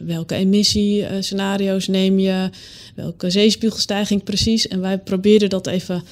welke 0.04 0.34
emissiescenario's 0.34 1.86
neem 1.86 2.18
je? 2.18 2.50
Welke 2.94 3.30
zeespiegelstijging 3.30 4.24
precies? 4.24 4.68
En 4.68 4.80
wij 4.80 4.98
probeerden 4.98 5.50
dat 5.50 5.66
even 5.66 6.02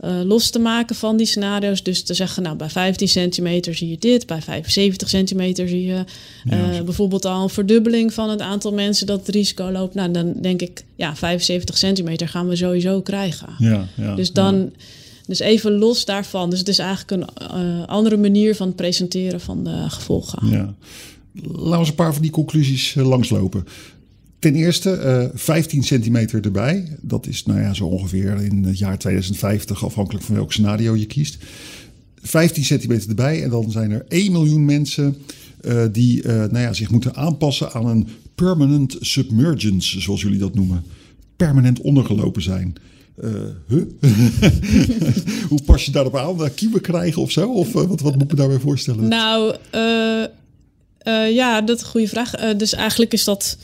uh, 0.00 0.20
los 0.24 0.50
te 0.50 0.58
maken 0.58 0.96
van 0.96 1.16
die 1.16 1.26
scenario's. 1.26 1.82
Dus 1.82 2.02
te 2.02 2.14
zeggen, 2.14 2.42
nou, 2.42 2.56
bij 2.56 2.70
15 2.70 3.08
centimeter 3.08 3.74
zie 3.74 3.88
je 3.88 3.98
dit. 3.98 4.26
Bij 4.26 4.42
75 4.42 5.08
centimeter 5.08 5.68
zie 5.68 5.84
je 5.84 6.04
uh, 6.44 6.80
bijvoorbeeld 6.80 7.24
al 7.24 7.42
een 7.42 7.48
verdubbeling 7.48 8.12
van 8.14 8.30
het 8.30 8.40
aantal 8.40 8.72
mensen 8.72 9.06
dat 9.06 9.26
het 9.26 9.34
risico 9.34 9.70
loopt. 9.70 9.94
Nou, 9.94 10.10
dan 10.10 10.32
denk 10.40 10.62
ik, 10.62 10.84
ja, 10.96 11.16
75 11.16 11.78
centimeter 11.78 12.28
gaan 12.28 12.48
we 12.48 12.56
sowieso 12.56 13.00
krijgen. 13.00 13.48
Ja, 13.58 13.86
ja, 13.96 14.14
dus 14.14 14.32
dan... 14.32 14.72
Dus 15.26 15.38
even 15.38 15.72
los 15.72 16.04
daarvan. 16.04 16.50
Dus 16.50 16.58
het 16.58 16.68
is 16.68 16.78
eigenlijk 16.78 17.10
een 17.10 17.50
uh, 17.60 17.86
andere 17.86 18.16
manier 18.16 18.56
van 18.56 18.74
presenteren 18.74 19.40
van 19.40 19.64
de 19.64 19.84
gevolgen. 19.88 20.48
Ja. 20.48 20.74
Laten 21.34 21.70
we 21.70 21.76
eens 21.76 21.88
een 21.88 21.94
paar 21.94 22.12
van 22.12 22.22
die 22.22 22.30
conclusies 22.30 22.94
langslopen. 22.94 23.66
Ten 24.42 24.54
eerste, 24.54 25.30
uh, 25.32 25.38
15 25.40 25.82
centimeter 25.82 26.44
erbij. 26.44 26.96
Dat 27.00 27.26
is 27.26 27.44
nou 27.44 27.60
ja, 27.60 27.74
zo 27.74 27.84
ongeveer 27.84 28.42
in 28.42 28.64
het 28.64 28.78
jaar 28.78 28.98
2050, 28.98 29.84
afhankelijk 29.84 30.24
van 30.24 30.34
welk 30.34 30.52
scenario 30.52 30.96
je 30.96 31.06
kiest. 31.06 31.38
15 32.22 32.64
centimeter 32.64 33.08
erbij 33.08 33.42
en 33.42 33.50
dan 33.50 33.70
zijn 33.70 33.90
er 33.90 34.04
1 34.08 34.32
miljoen 34.32 34.64
mensen 34.64 35.16
uh, 35.64 35.84
die 35.92 36.22
uh, 36.22 36.32
nou 36.34 36.58
ja, 36.58 36.72
zich 36.72 36.90
moeten 36.90 37.14
aanpassen 37.14 37.72
aan 37.72 37.86
een 37.86 38.08
permanent 38.34 38.96
submergence, 39.00 40.00
zoals 40.00 40.22
jullie 40.22 40.38
dat 40.38 40.54
noemen. 40.54 40.84
Permanent 41.36 41.80
ondergelopen 41.80 42.42
zijn. 42.42 42.74
Hoe 45.48 45.62
pas 45.64 45.84
je 45.84 45.90
daarop 45.90 46.16
aan? 46.16 46.54
Kiemen 46.54 46.80
krijgen 46.80 47.22
of 47.22 47.30
zo? 47.30 47.52
Of 47.52 47.72
wat, 47.72 48.00
wat 48.00 48.14
moet 48.14 48.22
ik 48.22 48.30
me 48.30 48.36
daarbij 48.36 48.58
voorstellen? 48.58 49.08
Nou, 49.08 49.56
ja, 51.32 51.60
dat 51.60 51.76
is 51.76 51.82
een 51.82 51.88
goede 51.88 52.08
vraag. 52.08 52.30
dus 52.56 52.72
eigenlijk 52.72 53.12
is 53.12 53.24
dat 53.24 53.56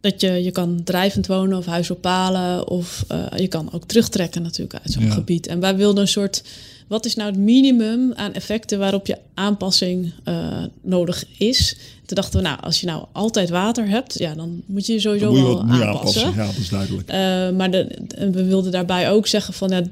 dat 0.00 0.20
je, 0.20 0.42
je 0.42 0.50
kan 0.50 0.80
drijvend 0.84 1.26
wonen 1.26 1.58
of 1.58 1.66
huis 1.66 1.90
op 1.90 2.00
palen. 2.00 2.68
Of 2.68 3.04
je 3.36 3.48
kan 3.48 3.72
ook 3.72 3.84
terugtrekken 3.84 4.42
natuurlijk 4.42 4.74
uit 4.82 4.92
zo'n 4.92 5.04
ja. 5.04 5.10
gebied. 5.10 5.46
En 5.46 5.60
wij 5.60 5.76
wilden 5.76 6.02
een 6.02 6.08
soort 6.08 6.42
wat 6.88 7.04
is 7.04 7.14
nou 7.14 7.30
het 7.30 7.38
minimum 7.38 8.12
aan 8.14 8.32
effecten 8.32 8.78
waarop 8.78 9.06
je 9.06 9.18
aanpassing 9.34 10.12
uh, 10.24 10.64
nodig 10.82 11.24
is? 11.38 11.76
Toen 12.06 12.16
dachten 12.16 12.40
we, 12.40 12.46
nou, 12.46 12.60
als 12.60 12.80
je 12.80 12.86
nou 12.86 13.04
altijd 13.12 13.48
water 13.50 13.88
hebt, 13.88 14.18
ja, 14.18 14.34
dan 14.34 14.62
moet 14.66 14.86
je 14.86 14.92
je 14.92 15.00
sowieso 15.00 15.36
je 15.36 15.42
wel 15.42 15.60
aanpassen. 15.60 15.86
aanpassen. 15.86 16.34
Ja, 16.34 16.46
dat 16.46 16.56
is 16.56 16.68
duidelijk. 16.68 17.10
Uh, 17.10 17.56
maar 17.56 17.70
de, 17.70 17.88
we 18.32 18.44
wilden 18.44 18.72
daarbij 18.72 19.10
ook 19.10 19.26
zeggen 19.26 19.54
van, 19.54 19.68
ja, 19.68 19.82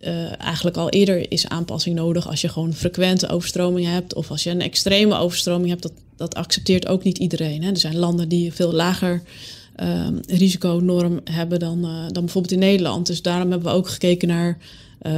uh, 0.00 0.40
eigenlijk 0.40 0.76
al 0.76 0.88
eerder 0.88 1.32
is 1.32 1.48
aanpassing 1.48 1.96
nodig 1.96 2.28
als 2.28 2.40
je 2.40 2.48
gewoon 2.48 2.74
frequente 2.74 3.28
overstroming 3.28 3.86
hebt 3.86 4.14
of 4.14 4.30
als 4.30 4.42
je 4.42 4.50
een 4.50 4.60
extreme 4.60 5.16
overstroming 5.16 5.68
hebt. 5.68 5.82
Dat, 5.82 5.92
dat 6.16 6.34
accepteert 6.34 6.86
ook 6.86 7.04
niet 7.04 7.18
iedereen. 7.18 7.62
Hè? 7.62 7.70
Er 7.70 7.76
zijn 7.76 7.96
landen 7.96 8.28
die 8.28 8.52
veel 8.52 8.72
lager 8.72 9.22
ehm, 9.76 10.14
risiconorm 10.26 11.20
hebben 11.24 11.58
dan, 11.58 11.82
dan 12.12 12.24
bijvoorbeeld 12.24 12.52
in 12.52 12.58
Nederland. 12.58 13.06
Dus 13.06 13.22
daarom 13.22 13.50
hebben 13.50 13.68
we 13.68 13.76
ook 13.76 13.88
gekeken 13.88 14.28
naar 14.28 14.58
uh, 15.06 15.12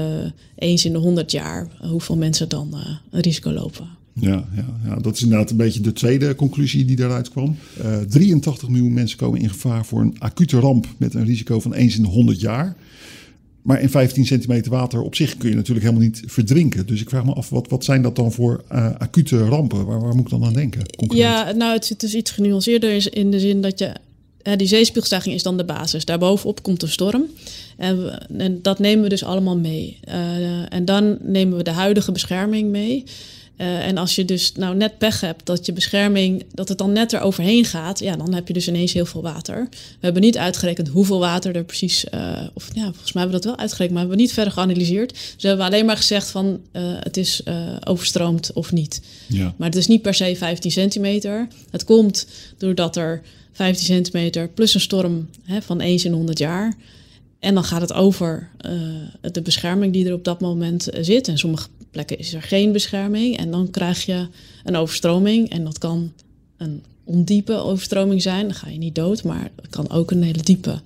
eens 0.54 0.84
in 0.84 0.92
de 0.92 0.98
100 0.98 1.30
jaar 1.30 1.68
hoeveel 1.80 2.16
mensen 2.16 2.48
dan 2.48 2.74
een 3.10 3.20
risico 3.20 3.52
lopen. 3.52 3.88
Ja, 4.20 4.44
ja, 4.54 4.66
ja, 4.84 4.96
dat 4.96 5.14
is 5.14 5.22
inderdaad 5.22 5.50
een 5.50 5.56
beetje 5.56 5.80
de 5.80 5.92
tweede 5.92 6.34
conclusie 6.34 6.84
die 6.84 6.96
daaruit 6.96 7.28
kwam. 7.28 7.56
Uh, 7.78 8.00
eh, 8.00 8.08
83 8.08 8.68
miljoen 8.68 8.92
mensen 8.92 9.18
komen 9.18 9.40
in 9.40 9.48
gevaar 9.48 9.86
voor 9.86 10.00
een 10.00 10.16
acute 10.18 10.58
ramp 10.58 10.86
met 10.96 11.14
een 11.14 11.24
risico 11.24 11.60
van 11.60 11.74
eens 11.74 11.96
in 11.96 12.02
de 12.02 12.08
100 12.08 12.40
jaar. 12.40 12.76
Maar 13.66 13.80
in 13.80 13.90
15 13.90 14.26
centimeter 14.26 14.70
water 14.70 15.02
op 15.02 15.14
zich 15.14 15.36
kun 15.36 15.48
je 15.48 15.54
natuurlijk 15.54 15.86
helemaal 15.86 16.06
niet 16.06 16.22
verdrinken. 16.26 16.86
Dus 16.86 17.00
ik 17.00 17.08
vraag 17.08 17.24
me 17.24 17.32
af, 17.32 17.48
wat, 17.48 17.68
wat 17.68 17.84
zijn 17.84 18.02
dat 18.02 18.16
dan 18.16 18.32
voor 18.32 18.64
uh, 18.72 18.94
acute 18.98 19.38
rampen? 19.38 19.86
Waar, 19.86 20.00
waar 20.00 20.14
moet 20.14 20.24
ik 20.24 20.30
dan 20.30 20.44
aan 20.44 20.52
denken? 20.52 20.96
Concreet? 20.96 21.20
Ja, 21.20 21.52
nou, 21.52 21.72
het 21.72 21.84
zit 21.84 22.00
dus 22.00 22.14
iets 22.14 22.30
genuanceerder 22.30 23.16
in 23.16 23.30
de 23.30 23.40
zin 23.40 23.60
dat 23.60 23.78
je 23.78 23.92
die 24.56 24.66
zeespiegelstijging 24.66 25.34
is 25.34 25.42
dan 25.42 25.56
de 25.56 25.64
basis. 25.64 26.04
Daarbovenop 26.04 26.62
komt 26.62 26.80
de 26.80 26.86
storm. 26.86 27.24
En, 27.76 28.28
en 28.38 28.58
dat 28.62 28.78
nemen 28.78 29.02
we 29.02 29.08
dus 29.08 29.24
allemaal 29.24 29.56
mee. 29.56 29.98
Uh, 30.08 30.72
en 30.72 30.84
dan 30.84 31.18
nemen 31.20 31.56
we 31.56 31.62
de 31.62 31.70
huidige 31.70 32.12
bescherming 32.12 32.70
mee. 32.70 33.04
Uh, 33.58 33.86
en 33.86 33.98
als 33.98 34.14
je 34.14 34.24
dus 34.24 34.52
nou 34.52 34.76
net 34.76 34.98
pech 34.98 35.20
hebt 35.20 35.46
dat 35.46 35.66
je 35.66 35.72
bescherming, 35.72 36.44
dat 36.54 36.68
het 36.68 36.78
dan 36.78 36.92
net 36.92 37.12
er 37.12 37.20
overheen 37.20 37.64
gaat, 37.64 37.98
ja, 37.98 38.16
dan 38.16 38.34
heb 38.34 38.46
je 38.46 38.52
dus 38.52 38.68
ineens 38.68 38.92
heel 38.92 39.06
veel 39.06 39.22
water. 39.22 39.66
We 39.70 39.76
hebben 40.00 40.22
niet 40.22 40.38
uitgerekend 40.38 40.88
hoeveel 40.88 41.18
water 41.18 41.56
er 41.56 41.64
precies, 41.64 42.04
uh, 42.14 42.42
of 42.54 42.68
ja, 42.74 42.84
volgens 42.84 43.12
mij 43.12 43.22
hebben 43.22 43.40
we 43.40 43.44
dat 43.44 43.44
wel 43.44 43.56
uitgerekend, 43.56 43.90
maar 43.90 44.00
hebben 44.00 44.16
we 44.16 44.22
niet 44.22 44.32
verder 44.32 44.52
geanalyseerd. 44.52 45.10
Dus 45.10 45.42
we 45.42 45.48
hebben 45.48 45.66
alleen 45.66 45.86
maar 45.86 45.96
gezegd 45.96 46.30
van 46.30 46.60
uh, 46.72 46.82
het 47.00 47.16
is 47.16 47.42
overstroomd 47.84 48.52
of 48.52 48.72
niet. 48.72 49.00
Ja. 49.26 49.54
Maar 49.56 49.68
het 49.68 49.78
is 49.78 49.86
niet 49.86 50.02
per 50.02 50.14
se 50.14 50.36
15 50.36 50.70
centimeter. 50.70 51.48
Het 51.70 51.84
komt 51.84 52.26
doordat 52.58 52.96
er 52.96 53.22
15 53.52 53.86
centimeter 53.86 54.48
plus 54.48 54.74
een 54.74 54.80
storm 54.80 55.28
hè, 55.42 55.62
van 55.62 55.80
eens 55.80 56.04
in 56.04 56.12
100 56.12 56.38
jaar. 56.38 56.74
En 57.38 57.54
dan 57.54 57.64
gaat 57.64 57.80
het 57.80 57.92
over 57.92 58.50
de 59.20 59.42
bescherming 59.42 59.92
die 59.92 60.06
er 60.06 60.12
op 60.12 60.24
dat 60.24 60.40
moment 60.40 60.88
zit. 61.00 61.28
En 61.28 61.38
sommige 61.38 61.68
plekken 61.90 62.18
is 62.18 62.34
er 62.34 62.42
geen 62.42 62.72
bescherming. 62.72 63.36
En 63.36 63.50
dan 63.50 63.70
krijg 63.70 64.04
je 64.04 64.28
een 64.64 64.76
overstroming. 64.76 65.50
En 65.50 65.64
dat 65.64 65.78
kan 65.78 66.12
een 66.56 66.82
ondiepe 67.04 67.54
overstroming 67.54 68.22
zijn. 68.22 68.42
Dan 68.42 68.54
ga 68.54 68.68
je 68.68 68.78
niet 68.78 68.94
dood, 68.94 69.24
maar 69.24 69.50
het 69.56 69.70
kan 69.70 69.90
ook 69.90 70.10
een 70.10 70.22
hele 70.22 70.42
diepe 70.42 70.80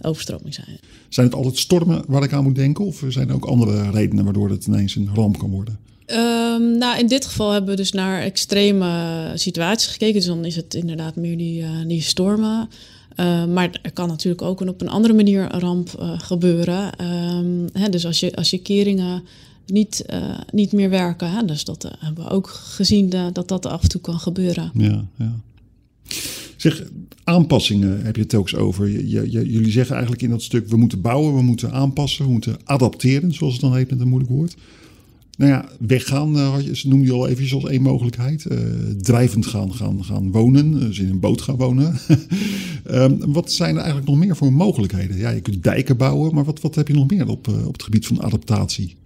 overstroming 0.00 0.54
zijn. 0.54 0.78
Zijn 1.08 1.26
het 1.26 1.34
altijd 1.34 1.58
stormen 1.58 2.04
waar 2.06 2.22
ik 2.22 2.32
aan 2.32 2.44
moet 2.44 2.54
denken? 2.54 2.84
Of 2.84 3.04
zijn 3.08 3.28
er 3.28 3.34
ook 3.34 3.44
andere 3.44 3.90
redenen 3.90 4.24
waardoor 4.24 4.50
het 4.50 4.66
ineens 4.66 4.96
een 4.96 5.10
ramp 5.14 5.38
kan 5.38 5.50
worden? 5.50 5.78
Um, 6.06 6.78
nou, 6.78 6.98
in 6.98 7.06
dit 7.06 7.24
geval 7.24 7.50
hebben 7.50 7.70
we 7.70 7.76
dus 7.76 7.92
naar 7.92 8.22
extreme 8.22 9.32
situaties 9.34 9.92
gekeken. 9.92 10.14
Dus 10.14 10.26
dan 10.26 10.44
is 10.44 10.56
het 10.56 10.74
inderdaad 10.74 11.16
meer 11.16 11.36
die, 11.36 11.62
uh, 11.62 11.68
die 11.86 12.02
stormen. 12.02 12.68
Uh, 13.16 13.44
maar 13.44 13.78
er 13.82 13.92
kan 13.92 14.08
natuurlijk 14.08 14.42
ook 14.42 14.60
een, 14.60 14.68
op 14.68 14.80
een 14.80 14.88
andere 14.88 15.14
manier 15.14 15.54
een 15.54 15.60
ramp 15.60 15.96
uh, 16.00 16.18
gebeuren. 16.18 17.04
Um, 17.04 17.66
hè, 17.72 17.88
dus 17.88 18.06
als 18.06 18.20
je, 18.20 18.36
als 18.36 18.50
je 18.50 18.58
keringen 18.58 19.22
niet, 19.66 20.04
niet 20.50 20.72
meer 20.72 20.90
werken, 20.90 21.30
hè, 21.30 21.44
dus 21.44 21.64
dat 21.64 21.90
hebben 21.98 22.24
we 22.24 22.30
ook 22.30 22.48
gezien 22.48 23.08
dat 23.32 23.48
dat 23.48 23.66
af 23.66 23.82
en 23.82 23.88
toe 23.88 24.00
kan 24.00 24.18
gebeuren. 24.18 24.70
Ja, 24.74 25.04
ja. 25.18 25.40
Zeg, 26.56 26.82
aanpassingen 27.24 28.04
heb 28.04 28.16
je 28.16 28.22
het 28.22 28.34
ook 28.34 28.56
over. 28.56 28.88
Je, 28.88 29.30
je, 29.30 29.50
jullie 29.50 29.70
zeggen 29.70 29.94
eigenlijk 29.94 30.22
in 30.22 30.30
dat 30.30 30.42
stuk: 30.42 30.68
we 30.68 30.76
moeten 30.76 31.00
bouwen, 31.00 31.34
we 31.34 31.42
moeten 31.42 31.72
aanpassen, 31.72 32.24
we 32.24 32.30
moeten 32.30 32.56
adapteren, 32.64 33.34
zoals 33.34 33.52
het 33.52 33.62
dan 33.62 33.76
heet 33.76 33.90
met 33.90 34.00
een 34.00 34.08
moeilijk 34.08 34.32
woord. 34.32 34.56
Nou 35.36 35.50
ja, 35.50 35.68
weggaan 35.78 36.36
uh, 36.36 36.56
noemde 36.84 37.06
je 37.06 37.12
al 37.12 37.28
even 37.28 37.54
als 37.54 37.70
één 37.70 37.82
mogelijkheid. 37.82 38.44
Uh, 38.48 38.58
drijvend 39.00 39.46
gaan, 39.46 39.74
gaan, 39.74 40.04
gaan 40.04 40.30
wonen, 40.30 40.80
dus 40.80 40.98
in 40.98 41.08
een 41.08 41.20
boot 41.20 41.40
gaan 41.40 41.56
wonen. 41.56 41.98
um, 42.90 43.18
wat 43.32 43.52
zijn 43.52 43.74
er 43.74 43.80
eigenlijk 43.80 44.08
nog 44.08 44.18
meer 44.18 44.36
voor 44.36 44.52
mogelijkheden? 44.52 45.16
Ja, 45.16 45.30
je 45.30 45.40
kunt 45.40 45.62
dijken 45.62 45.96
bouwen, 45.96 46.34
maar 46.34 46.44
wat, 46.44 46.60
wat 46.60 46.74
heb 46.74 46.88
je 46.88 46.94
nog 46.94 47.10
meer 47.10 47.28
op, 47.28 47.48
uh, 47.48 47.66
op 47.66 47.72
het 47.72 47.82
gebied 47.82 48.06
van 48.06 48.22
adaptatie? 48.22 48.96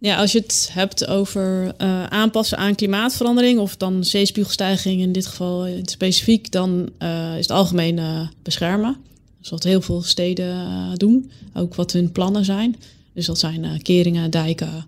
Ja, 0.00 0.16
als 0.16 0.32
je 0.32 0.38
het 0.38 0.70
hebt 0.72 1.06
over 1.06 1.74
aanpassen 2.08 2.58
aan 2.58 2.74
klimaatverandering 2.74 3.58
of 3.58 3.76
dan 3.76 4.04
zeespiegelstijging 4.04 5.00
in 5.00 5.12
dit 5.12 5.26
geval 5.26 5.66
in 5.66 5.88
specifiek, 5.88 6.52
dan 6.52 6.90
is 7.36 7.46
het 7.46 7.50
algemeen 7.50 8.28
beschermen. 8.42 8.92
Dat 8.92 9.42
is 9.42 9.50
wat 9.50 9.62
heel 9.62 9.80
veel 9.80 10.02
steden 10.02 10.68
doen, 10.94 11.30
ook 11.54 11.74
wat 11.74 11.92
hun 11.92 12.12
plannen 12.12 12.44
zijn. 12.44 12.76
Dus 13.12 13.26
dat 13.26 13.38
zijn 13.38 13.82
keringen, 13.82 14.30
dijken, 14.30 14.84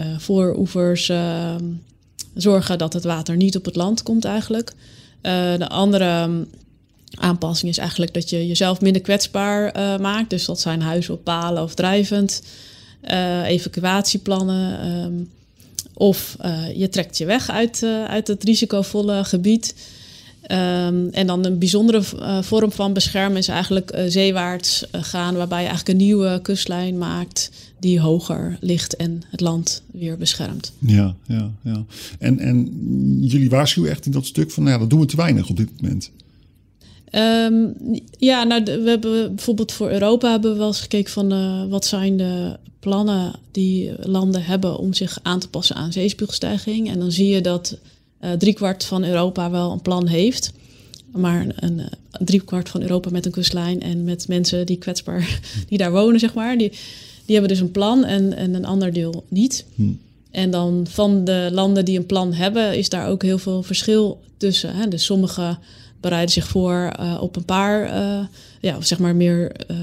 uh, 0.00 0.06
vooroevers, 0.18 1.08
uh, 1.08 1.54
zorgen 2.34 2.78
dat 2.78 2.92
het 2.92 3.04
water 3.04 3.36
niet 3.36 3.56
op 3.56 3.64
het 3.64 3.76
land 3.76 4.02
komt 4.02 4.24
eigenlijk. 4.24 4.72
Eh, 5.20 5.56
de 5.58 5.68
andere 5.68 6.22
um, 6.22 6.50
aanpassing 7.14 7.70
is 7.70 7.78
eigenlijk 7.78 8.14
dat 8.14 8.30
je 8.30 8.46
jezelf 8.46 8.80
minder 8.80 9.02
kwetsbaar 9.02 9.76
uh, 9.76 9.98
maakt. 9.98 10.30
Dus 10.30 10.44
dat 10.44 10.60
zijn 10.60 10.82
huizen 10.82 11.14
op 11.14 11.24
palen 11.24 11.62
of 11.62 11.74
drijvend. 11.74 12.42
Uh, 13.04 13.46
evacuatieplannen. 13.46 14.86
Um, 15.04 15.28
of 15.94 16.36
je 16.74 16.88
trekt 16.88 17.18
je 17.18 17.24
weg 17.24 17.50
uit, 17.50 17.82
uit 18.06 18.28
het 18.28 18.44
risicovolle 18.44 19.24
gebied. 19.24 19.74
Um, 20.42 21.08
en 21.08 21.26
dan 21.26 21.44
een 21.44 21.58
bijzondere 21.58 22.02
vorm 22.42 22.72
van 22.72 22.92
beschermen 22.92 23.38
is 23.38 23.48
eigenlijk 23.48 24.02
zeewaarts 24.06 24.84
gaan, 24.92 25.34
waarbij 25.34 25.62
je 25.62 25.68
eigenlijk 25.68 25.98
een 25.98 26.04
nieuwe 26.06 26.38
kustlijn 26.42 26.98
maakt 26.98 27.50
die 27.80 28.00
hoger 28.00 28.56
ligt 28.60 28.96
en 28.96 29.22
het 29.30 29.40
land 29.40 29.82
weer 29.92 30.16
beschermt. 30.16 30.72
Ja, 30.78 31.14
ja, 31.26 31.50
ja. 31.62 31.84
En, 32.18 32.38
en 32.38 32.68
jullie 33.20 33.50
waarschuwen 33.50 33.90
echt 33.90 34.06
in 34.06 34.12
dat 34.12 34.26
stuk 34.26 34.50
van, 34.50 34.62
nou 34.62 34.74
ja, 34.74 34.80
dat 34.80 34.90
doen 34.90 35.00
we 35.00 35.06
te 35.06 35.16
weinig 35.16 35.48
op 35.48 35.56
dit 35.56 35.68
moment. 35.80 36.10
Um, 37.12 37.74
ja, 38.18 38.44
nou, 38.44 38.64
we 38.64 38.88
hebben 38.88 39.34
bijvoorbeeld 39.34 39.72
voor 39.72 39.90
Europa 39.90 40.30
hebben 40.30 40.52
we 40.52 40.58
wel 40.58 40.66
eens 40.66 40.80
gekeken 40.80 41.12
van 41.12 41.68
wat 41.68 41.84
zijn 41.84 42.16
de 42.16 42.56
plannen 42.80 43.32
die 43.50 43.92
landen 44.00 44.44
hebben 44.44 44.78
om 44.78 44.92
zich 44.92 45.18
aan 45.22 45.38
te 45.38 45.48
passen 45.48 45.76
aan 45.76 45.92
zeespiegelstijging. 45.92 46.90
En 46.90 46.98
dan 46.98 47.12
zie 47.12 47.28
je 47.28 47.40
dat 47.40 47.78
uh, 48.20 48.32
driekwart 48.32 48.84
van 48.84 49.04
Europa 49.04 49.50
wel 49.50 49.72
een 49.72 49.82
plan 49.82 50.06
heeft. 50.06 50.52
Maar 51.12 51.40
een, 51.40 51.52
een, 51.56 51.78
een 52.10 52.26
driekwart 52.26 52.68
van 52.68 52.82
Europa 52.82 53.10
met 53.10 53.26
een 53.26 53.32
kustlijn 53.32 53.82
en 53.82 54.04
met 54.04 54.28
mensen 54.28 54.66
die 54.66 54.78
kwetsbaar, 54.78 55.40
die 55.68 55.78
daar 55.78 55.92
wonen, 55.92 56.20
zeg 56.20 56.34
maar, 56.34 56.58
die, 56.58 56.70
die 57.24 57.36
hebben 57.36 57.48
dus 57.48 57.60
een 57.60 57.70
plan 57.70 58.04
en, 58.04 58.36
en 58.36 58.54
een 58.54 58.64
ander 58.64 58.92
deel 58.92 59.24
niet. 59.28 59.64
Hm. 59.74 59.82
En 60.30 60.50
dan 60.50 60.86
van 60.88 61.24
de 61.24 61.48
landen 61.52 61.84
die 61.84 61.98
een 61.98 62.06
plan 62.06 62.32
hebben, 62.32 62.76
is 62.76 62.88
daar 62.88 63.08
ook 63.08 63.22
heel 63.22 63.38
veel 63.38 63.62
verschil 63.62 64.20
tussen. 64.36 64.74
Hè? 64.74 64.88
Dus 64.88 65.04
sommige 65.04 65.58
bereiden 66.00 66.32
zich 66.32 66.46
voor 66.46 66.92
uh, 67.00 67.18
op 67.20 67.36
een 67.36 67.44
paar, 67.44 67.84
uh, 67.84 68.26
ja, 68.60 68.80
zeg 68.80 68.98
maar 68.98 69.16
meer 69.16 69.52
uh, 69.70 69.76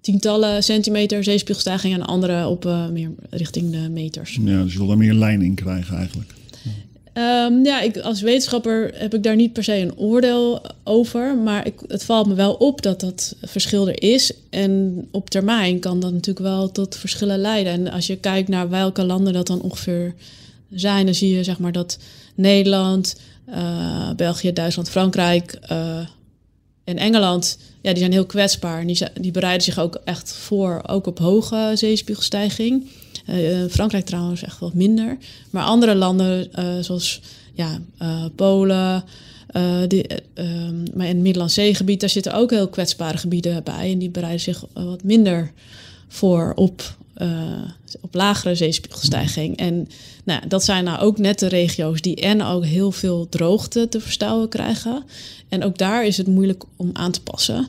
tientallen 0.00 0.62
centimeter 0.62 1.24
zeespiegelstijging 1.24 1.94
en 1.94 2.02
andere 2.02 2.46
op 2.46 2.64
meer 2.92 3.10
richting 3.30 3.70
de 3.70 3.88
meters. 3.90 4.38
Ja, 4.44 4.62
dus 4.62 4.72
je 4.72 4.78
wil 4.78 4.86
daar 4.86 4.96
meer 4.96 5.14
lijn 5.14 5.42
in 5.42 5.54
krijgen 5.54 5.96
eigenlijk. 5.96 6.30
Um, 7.14 7.64
ja, 7.64 7.80
ik, 7.80 7.98
als 7.98 8.20
wetenschapper 8.20 8.90
heb 8.94 9.14
ik 9.14 9.22
daar 9.22 9.36
niet 9.36 9.52
per 9.52 9.64
se 9.64 9.76
een 9.76 9.96
oordeel 9.96 10.62
over. 10.84 11.36
Maar 11.36 11.66
ik, 11.66 11.74
het 11.86 12.04
valt 12.04 12.26
me 12.26 12.34
wel 12.34 12.54
op 12.54 12.82
dat 12.82 13.00
dat 13.00 13.36
verschil 13.42 13.88
er 13.88 14.02
is. 14.02 14.32
En 14.50 15.04
op 15.10 15.30
termijn 15.30 15.78
kan 15.78 16.00
dat 16.00 16.12
natuurlijk 16.12 16.46
wel 16.46 16.72
tot 16.72 16.96
verschillen 16.96 17.38
leiden. 17.38 17.72
En 17.72 17.90
als 17.90 18.06
je 18.06 18.16
kijkt 18.16 18.48
naar 18.48 18.68
welke 18.68 19.04
landen 19.04 19.32
dat 19.32 19.46
dan 19.46 19.60
ongeveer 19.60 20.14
zijn, 20.70 21.04
dan 21.04 21.14
zie 21.14 21.34
je 21.36 21.44
zeg 21.44 21.58
maar 21.58 21.72
dat 21.72 21.98
Nederland, 22.34 23.16
uh, 23.48 24.10
België, 24.16 24.52
Duitsland, 24.52 24.90
Frankrijk 24.90 25.58
uh, 25.72 25.98
en 26.84 26.96
Engeland, 26.96 27.58
ja, 27.82 27.90
die 27.90 27.98
zijn 27.98 28.12
heel 28.12 28.26
kwetsbaar. 28.26 28.86
Die, 28.86 28.98
die 29.20 29.30
bereiden 29.30 29.62
zich 29.62 29.78
ook 29.78 30.00
echt 30.04 30.32
voor, 30.32 30.82
ook 30.86 31.06
op 31.06 31.18
hoge 31.18 31.72
zeespiegelstijging. 31.74 32.90
Uh, 33.28 33.64
Frankrijk 33.70 34.04
trouwens 34.04 34.42
echt 34.42 34.58
wat 34.58 34.74
minder. 34.74 35.16
Maar 35.50 35.64
andere 35.64 35.94
landen 35.94 36.48
zoals 36.84 37.20
ja, 37.54 37.80
Polen, 38.36 39.04
die, 39.88 40.06
maar 40.94 41.06
in 41.06 41.14
het 41.14 41.16
Middellandse 41.16 41.60
Zeegebied, 41.60 42.00
daar 42.00 42.08
zitten 42.08 42.34
ook 42.34 42.50
heel 42.50 42.68
kwetsbare 42.68 43.18
gebieden 43.18 43.64
bij. 43.64 43.92
En 43.92 43.98
die 43.98 44.10
bereiden 44.10 44.40
zich 44.40 44.64
wat 44.72 45.02
minder 45.02 45.52
voor 46.08 46.52
op, 46.54 46.96
op 48.00 48.14
lagere 48.14 48.54
zeespiegelstijging. 48.54 49.56
En 49.56 49.88
nou, 50.24 50.48
dat 50.48 50.64
zijn 50.64 50.84
nou 50.84 50.98
ook 50.98 51.18
net 51.18 51.38
de 51.38 51.46
regio's 51.46 52.00
die 52.00 52.16
en 52.16 52.42
ook 52.42 52.64
heel 52.64 52.92
veel 52.92 53.28
droogte 53.28 53.88
te 53.88 54.00
verstouwen 54.00 54.48
krijgen. 54.48 55.04
En 55.48 55.64
ook 55.64 55.78
daar 55.78 56.06
is 56.06 56.16
het 56.16 56.26
moeilijk 56.26 56.64
om 56.76 56.90
aan 56.92 57.10
te 57.10 57.22
passen. 57.22 57.68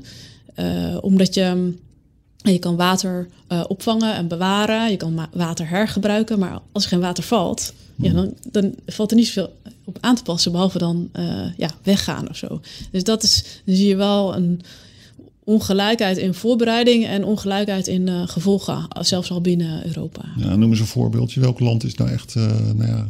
omdat 1.02 1.34
je 1.34 1.74
je 2.38 2.60
kan 2.60 2.76
water 2.76 3.28
uh, 3.50 3.64
opvangen 3.68 4.16
en 4.16 4.28
bewaren. 4.28 4.92
Je 4.92 4.98
kan 4.98 5.28
water 5.34 5.70
hergebruiken. 5.70 6.40
Maar 6.40 6.60
als 6.72 6.84
er 6.84 6.90
geen 6.90 7.00
water 7.00 7.24
valt, 7.24 7.74
ja, 7.96 8.14
dan, 8.14 8.34
dan 8.52 8.76
valt 8.86 9.12
er 9.12 9.18
niet 9.18 9.28
zoveel 9.28 9.54
op 9.84 9.98
aan 10.00 10.16
te 10.16 10.24
passen. 10.24 10.52
Behalve 10.52 10.78
dan 10.78 11.10
ja, 11.58 11.70
weggaan 11.84 12.30
of 12.30 12.38
zo. 12.38 12.62
Dus 12.92 13.04
dat 13.04 13.24
is, 13.24 13.62
dan 13.66 13.76
zie 13.76 13.88
je 13.88 13.96
wel 13.96 14.36
een 14.36 14.62
ongelijkheid 15.44 16.18
in 16.18 16.34
voorbereiding 16.34 17.06
en 17.06 17.26
ongelijkheid 17.26 17.88
in 17.88 18.08
uh, 18.08 18.28
gevolgen. 18.28 18.88
Zelfs 19.00 19.32
al 19.32 19.42
binnen 19.42 19.86
Europa. 19.86 20.22
Ja, 20.38 20.56
noem 20.56 20.70
eens 20.70 20.80
een 20.80 20.86
voorbeeldje. 20.86 21.40
Welk 21.40 21.60
land 21.60 21.84
is 21.84 21.96
nou 21.96 22.10
echt 22.12 22.36
nou 22.76 22.86
ja, 22.88 23.08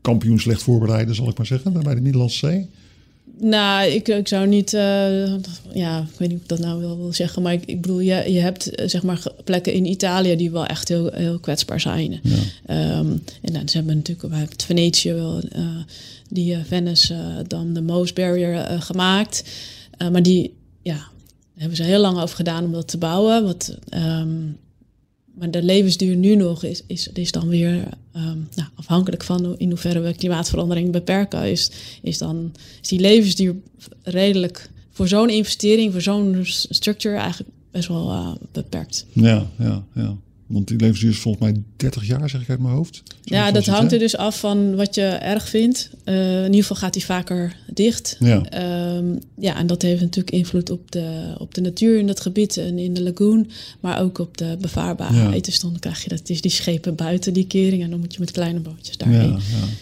kampioen 0.00 0.40
slecht 0.40 0.62
voorbereiden, 0.62 1.14
zal 1.14 1.28
ik 1.28 1.36
maar 1.36 1.46
zeggen, 1.46 1.82
bij 1.82 1.94
de 1.94 2.00
Middellandse 2.00 2.38
Zee? 2.38 2.66
Nou, 3.40 3.88
ik, 3.88 4.08
ik 4.08 4.28
zou 4.28 4.46
niet, 4.46 4.72
uh, 4.72 5.26
ja, 5.72 5.98
ik 6.12 6.18
weet 6.18 6.28
niet 6.28 6.36
of 6.36 6.42
ik 6.42 6.48
dat 6.48 6.58
nou 6.58 6.80
wil, 6.80 6.96
wil 6.96 7.12
zeggen, 7.12 7.42
maar 7.42 7.52
ik, 7.52 7.64
ik 7.64 7.80
bedoel, 7.80 8.00
je, 8.00 8.32
je 8.32 8.40
hebt 8.40 8.70
zeg 8.86 9.02
maar 9.02 9.22
plekken 9.44 9.72
in 9.72 9.86
Italië 9.86 10.36
die 10.36 10.50
wel 10.50 10.66
echt 10.66 10.88
heel, 10.88 11.10
heel 11.12 11.38
kwetsbaar 11.38 11.80
zijn. 11.80 12.20
Ja. 12.22 12.98
Um, 12.98 13.22
en 13.42 13.52
dan 13.52 13.68
ze 13.68 13.76
hebben 13.76 13.96
natuurlijk, 13.96 14.28
we 14.28 14.34
hebben 14.34 14.52
het 14.52 14.64
Venetië 14.64 15.12
wel, 15.12 15.42
uh, 15.56 15.66
die 16.28 16.52
uh, 16.52 16.58
Venice 16.66 17.44
dan 17.46 17.72
de 17.72 17.80
Moos 17.80 18.12
Barrier 18.12 18.80
gemaakt, 18.80 19.44
maar 20.12 20.22
die, 20.22 20.54
ja, 20.82 21.06
hebben 21.58 21.76
ze 21.76 21.82
heel 21.82 22.00
lang 22.00 22.20
over 22.20 22.36
gedaan 22.36 22.64
om 22.64 22.72
dat 22.72 22.88
te 22.88 22.98
bouwen. 22.98 23.44
Wat, 23.44 23.78
um, 23.94 24.56
maar 25.34 25.50
de 25.50 25.62
levensduur 25.62 26.16
nu 26.16 26.36
nog 26.36 26.64
is, 26.64 26.82
is, 26.86 27.08
is 27.08 27.32
dan 27.32 27.48
weer 27.48 27.74
um, 28.16 28.48
nou, 28.54 28.68
afhankelijk 28.74 29.24
van 29.24 29.58
in 29.58 29.68
hoeverre 29.68 30.00
we 30.00 30.14
klimaatverandering 30.14 30.92
beperken. 30.92 31.50
Is, 31.50 31.70
is 32.02 32.18
dan 32.18 32.52
is 32.82 32.88
die 32.88 33.00
levensduur 33.00 33.54
redelijk 34.02 34.70
voor 34.90 35.08
zo'n 35.08 35.30
investering, 35.30 35.92
voor 35.92 36.02
zo'n 36.02 36.40
structure 36.44 37.16
eigenlijk 37.16 37.50
best 37.70 37.88
wel 37.88 38.10
uh, 38.10 38.32
beperkt. 38.52 39.06
Ja, 39.12 39.46
ja, 39.58 39.84
ja. 39.94 40.16
Want 40.48 40.68
die 40.68 40.78
levensduur 40.78 41.10
is 41.10 41.18
volgens 41.18 41.44
mij 41.44 41.62
30 41.76 42.06
jaar, 42.06 42.30
zeg 42.30 42.42
ik 42.42 42.48
uit 42.48 42.58
mijn 42.58 42.74
hoofd. 42.74 43.02
Zo 43.06 43.34
ja, 43.34 43.50
dat 43.50 43.66
hangt 43.66 43.92
er 43.92 43.98
dus 43.98 44.16
af 44.16 44.40
van 44.40 44.76
wat 44.76 44.94
je 44.94 45.02
erg 45.02 45.48
vindt. 45.48 45.90
Uh, 46.04 46.38
in 46.38 46.44
ieder 46.44 46.60
geval 46.60 46.76
gaat 46.76 46.92
die 46.92 47.04
vaker 47.04 47.56
dicht. 47.74 48.16
Ja. 48.18 48.96
Um, 48.96 49.18
ja, 49.38 49.56
en 49.56 49.66
dat 49.66 49.82
heeft 49.82 50.00
natuurlijk 50.00 50.30
invloed 50.30 50.70
op 50.70 50.90
de, 50.90 51.34
op 51.38 51.54
de 51.54 51.60
natuur 51.60 51.98
in 51.98 52.06
dat 52.06 52.20
gebied 52.20 52.56
en 52.56 52.78
in 52.78 52.94
de 52.94 53.02
lagoon. 53.02 53.50
Maar 53.80 54.00
ook 54.00 54.18
op 54.18 54.36
de 54.36 54.56
bevaarbaarheid. 54.60 55.34
Ja. 55.34 55.40
Dus 55.40 55.60
dan 55.60 55.78
krijg 55.78 56.02
je 56.02 56.08
dat, 56.08 56.28
is 56.28 56.40
die 56.40 56.50
schepen 56.50 56.94
buiten 56.94 57.32
die 57.32 57.46
kering. 57.46 57.82
En 57.82 57.90
dan 57.90 58.00
moet 58.00 58.12
je 58.14 58.20
met 58.20 58.30
kleine 58.30 58.60
bootjes 58.60 58.96
daarheen. 58.96 59.30
Ja, 59.30 59.38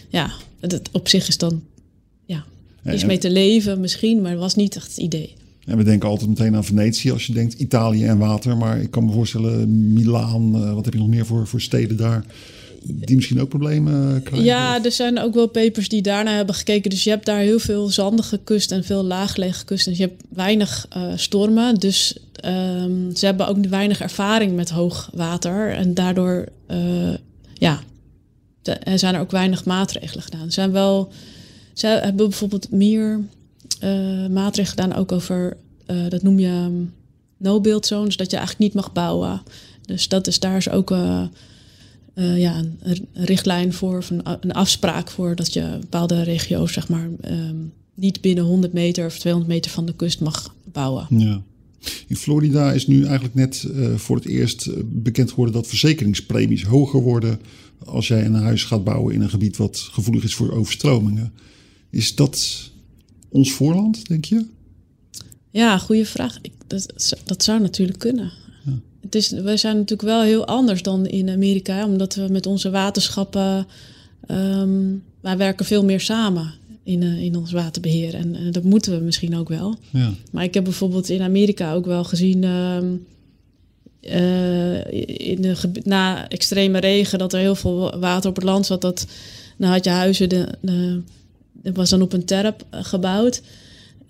ja. 0.09 0.31
ja 0.59 0.67
dat 0.67 0.89
op 0.91 1.07
zich 1.07 1.27
is 1.27 1.37
dan 1.37 1.63
ja, 2.25 2.45
is 2.83 3.05
mee 3.05 3.17
te 3.17 3.29
leven 3.29 3.79
misschien, 3.79 4.21
maar 4.21 4.31
het 4.31 4.39
was 4.39 4.55
niet 4.55 4.75
echt 4.75 4.87
het 4.87 4.97
idee. 4.97 5.35
En 5.67 5.77
we 5.77 5.83
denken 5.83 6.09
altijd 6.09 6.29
meteen 6.29 6.55
aan 6.55 6.65
Venetië 6.65 7.11
als 7.11 7.25
je 7.25 7.33
denkt 7.33 7.53
Italië 7.53 8.05
en 8.05 8.17
water. 8.17 8.57
Maar 8.57 8.81
ik 8.81 8.91
kan 8.91 9.05
me 9.05 9.11
voorstellen, 9.11 9.93
Milaan, 9.93 10.55
uh, 10.55 10.73
wat 10.73 10.85
heb 10.85 10.93
je 10.93 10.99
nog 10.99 11.09
meer 11.09 11.25
voor, 11.25 11.47
voor 11.47 11.61
steden 11.61 11.97
daar? 11.97 12.25
Die 12.83 13.15
misschien 13.15 13.41
ook 13.41 13.49
problemen 13.49 14.23
krijgen? 14.23 14.47
Ja, 14.47 14.83
er 14.83 14.91
zijn 14.91 15.19
ook 15.19 15.33
wel 15.33 15.47
papers 15.47 15.89
die 15.89 16.01
daarna 16.01 16.35
hebben 16.35 16.55
gekeken. 16.55 16.89
Dus 16.89 17.03
je 17.03 17.09
hebt 17.09 17.25
daar 17.25 17.39
heel 17.39 17.59
veel 17.59 17.89
zandige 17.89 18.39
kust 18.43 18.71
en 18.71 18.83
veel 18.83 19.03
laaggelegen 19.03 19.65
kust. 19.65 19.85
Dus 19.85 19.97
je 19.97 20.03
hebt 20.03 20.23
weinig 20.29 20.87
uh, 20.97 21.03
stormen. 21.15 21.75
Dus 21.75 22.17
um, 22.45 23.15
ze 23.15 23.25
hebben 23.25 23.47
ook 23.47 23.65
weinig 23.65 24.01
ervaring 24.01 24.55
met 24.55 24.69
hoog 24.69 25.09
water. 25.13 25.71
En 25.71 25.93
daardoor 25.93 26.45
uh, 26.71 27.13
ja, 27.53 27.79
er 28.63 28.99
zijn 28.99 29.15
er 29.15 29.21
ook 29.21 29.31
weinig 29.31 29.65
maatregelen 29.65 30.23
gedaan. 30.23 30.45
Er 30.45 30.51
zijn 30.51 30.71
wel, 30.71 31.11
ze 31.73 31.87
hebben 31.87 32.29
bijvoorbeeld 32.29 32.71
meer 32.71 33.19
uh, 33.83 34.27
maatregelen 34.27 34.83
gedaan 34.83 34.99
ook 34.99 35.11
over, 35.11 35.57
uh, 35.87 36.09
dat 36.09 36.23
noem 36.23 36.39
je 36.39 36.47
um, 36.47 36.93
no-build 37.37 37.85
zones, 37.85 38.17
dat 38.17 38.31
je 38.31 38.37
eigenlijk 38.37 38.65
niet 38.65 38.83
mag 38.83 38.93
bouwen. 38.93 39.41
Dus 39.85 40.07
dat 40.07 40.27
is 40.27 40.39
daar 40.39 40.57
is 40.57 40.69
ook 40.69 40.91
uh, 40.91 41.27
ja, 42.15 42.63
een, 42.79 43.07
richtlijn 43.13 43.73
voor, 43.73 43.97
of 43.97 44.09
een, 44.09 44.51
afspraak 44.51 45.09
voor 45.09 45.35
dat 45.35 45.53
je 45.53 45.77
bepaalde 45.79 46.21
regio's, 46.21 46.73
zeg 46.73 46.89
maar, 46.89 47.09
um, 47.25 47.73
niet 47.93 48.21
binnen 48.21 48.43
100 48.43 48.73
meter 48.73 49.05
of 49.05 49.19
200 49.19 49.53
meter 49.53 49.71
van 49.71 49.85
de 49.85 49.95
kust 49.95 50.19
mag 50.19 50.55
bouwen. 50.71 51.07
Ja. 51.09 51.41
In 52.07 52.15
Florida 52.15 52.71
is 52.71 52.87
nu 52.87 53.03
eigenlijk 53.05 53.35
net 53.35 53.67
voor 53.95 54.15
het 54.15 54.25
eerst 54.25 54.69
bekend 54.85 55.29
geworden 55.29 55.55
dat 55.55 55.67
verzekeringspremies 55.67 56.63
hoger 56.63 57.01
worden 57.01 57.39
als 57.85 58.07
jij 58.07 58.25
een 58.25 58.33
huis 58.33 58.63
gaat 58.63 58.83
bouwen 58.83 59.13
in 59.13 59.21
een 59.21 59.29
gebied 59.29 59.57
wat 59.57 59.89
gevoelig 59.91 60.23
is 60.23 60.35
voor 60.35 60.51
overstromingen. 60.51 61.33
Is 61.89 62.15
dat 62.15 62.71
ons 63.29 63.51
voorland, 63.51 64.07
denk 64.07 64.25
je? 64.25 64.45
Ja, 65.49 65.77
goede 65.77 66.05
vraag. 66.05 66.37
Ik, 66.41 66.51
dat, 66.67 67.13
dat 67.25 67.43
zou 67.43 67.61
natuurlijk 67.61 67.99
kunnen. 67.99 68.31
Ja. 68.65 68.71
Het 69.01 69.15
is, 69.15 69.29
wij 69.29 69.57
zijn 69.57 69.75
natuurlijk 69.75 70.09
wel 70.09 70.21
heel 70.21 70.45
anders 70.45 70.81
dan 70.81 71.05
in 71.05 71.29
Amerika, 71.29 71.85
omdat 71.85 72.15
we 72.15 72.27
met 72.29 72.45
onze 72.45 72.69
waterschappen. 72.69 73.67
Um, 74.31 75.03
wij 75.21 75.37
werken 75.37 75.65
veel 75.65 75.83
meer 75.83 75.99
samen 75.99 76.53
in, 76.83 77.01
uh, 77.01 77.21
in 77.21 77.35
ons 77.35 77.51
waterbeheer. 77.51 78.13
En 78.13 78.35
uh, 78.35 78.51
dat 78.51 78.63
moeten 78.63 78.97
we 78.97 79.03
misschien 79.03 79.37
ook 79.37 79.49
wel. 79.49 79.75
Ja. 79.89 80.13
Maar 80.31 80.43
ik 80.43 80.53
heb 80.53 80.63
bijvoorbeeld 80.63 81.09
in 81.09 81.21
Amerika 81.21 81.73
ook 81.73 81.85
wel 81.85 82.03
gezien. 82.03 82.43
Um, 82.43 83.05
uh, 84.01 84.91
in 85.31 85.41
de, 85.41 85.55
na 85.83 86.29
extreme 86.29 86.79
regen, 86.79 87.19
dat 87.19 87.33
er 87.33 87.39
heel 87.39 87.55
veel 87.55 87.99
water 87.99 88.29
op 88.29 88.35
het 88.35 88.45
land 88.45 88.65
zat. 88.65 88.81
Dat 88.81 89.07
dan 89.57 89.69
had 89.69 89.83
je 89.83 89.89
huizen, 89.89 90.29
de, 90.29 90.47
de, 90.61 91.01
dat 91.67 91.75
was 91.75 91.89
dan 91.89 92.01
op 92.01 92.13
een 92.13 92.25
terp 92.25 92.65
gebouwd. 92.71 93.41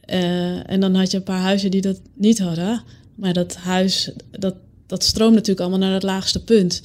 Uh, 0.10 0.72
en 0.72 0.80
dan 0.80 0.96
had 0.96 1.12
je 1.12 1.18
een 1.18 1.24
paar 1.24 1.42
huizen 1.42 1.72
die 1.72 1.82
dat 1.82 2.00
niet 2.14 2.40
hadden. 2.40 2.82
Maar 3.16 3.34
dat 3.34 3.56
huis, 3.56 4.12
dat, 4.32 4.56
dat 4.86 5.04
stroomt 5.04 5.34
natuurlijk 5.34 5.60
allemaal 5.60 5.80
naar 5.80 5.94
het 5.94 6.04
laagste 6.04 6.44
punt. 6.44 6.82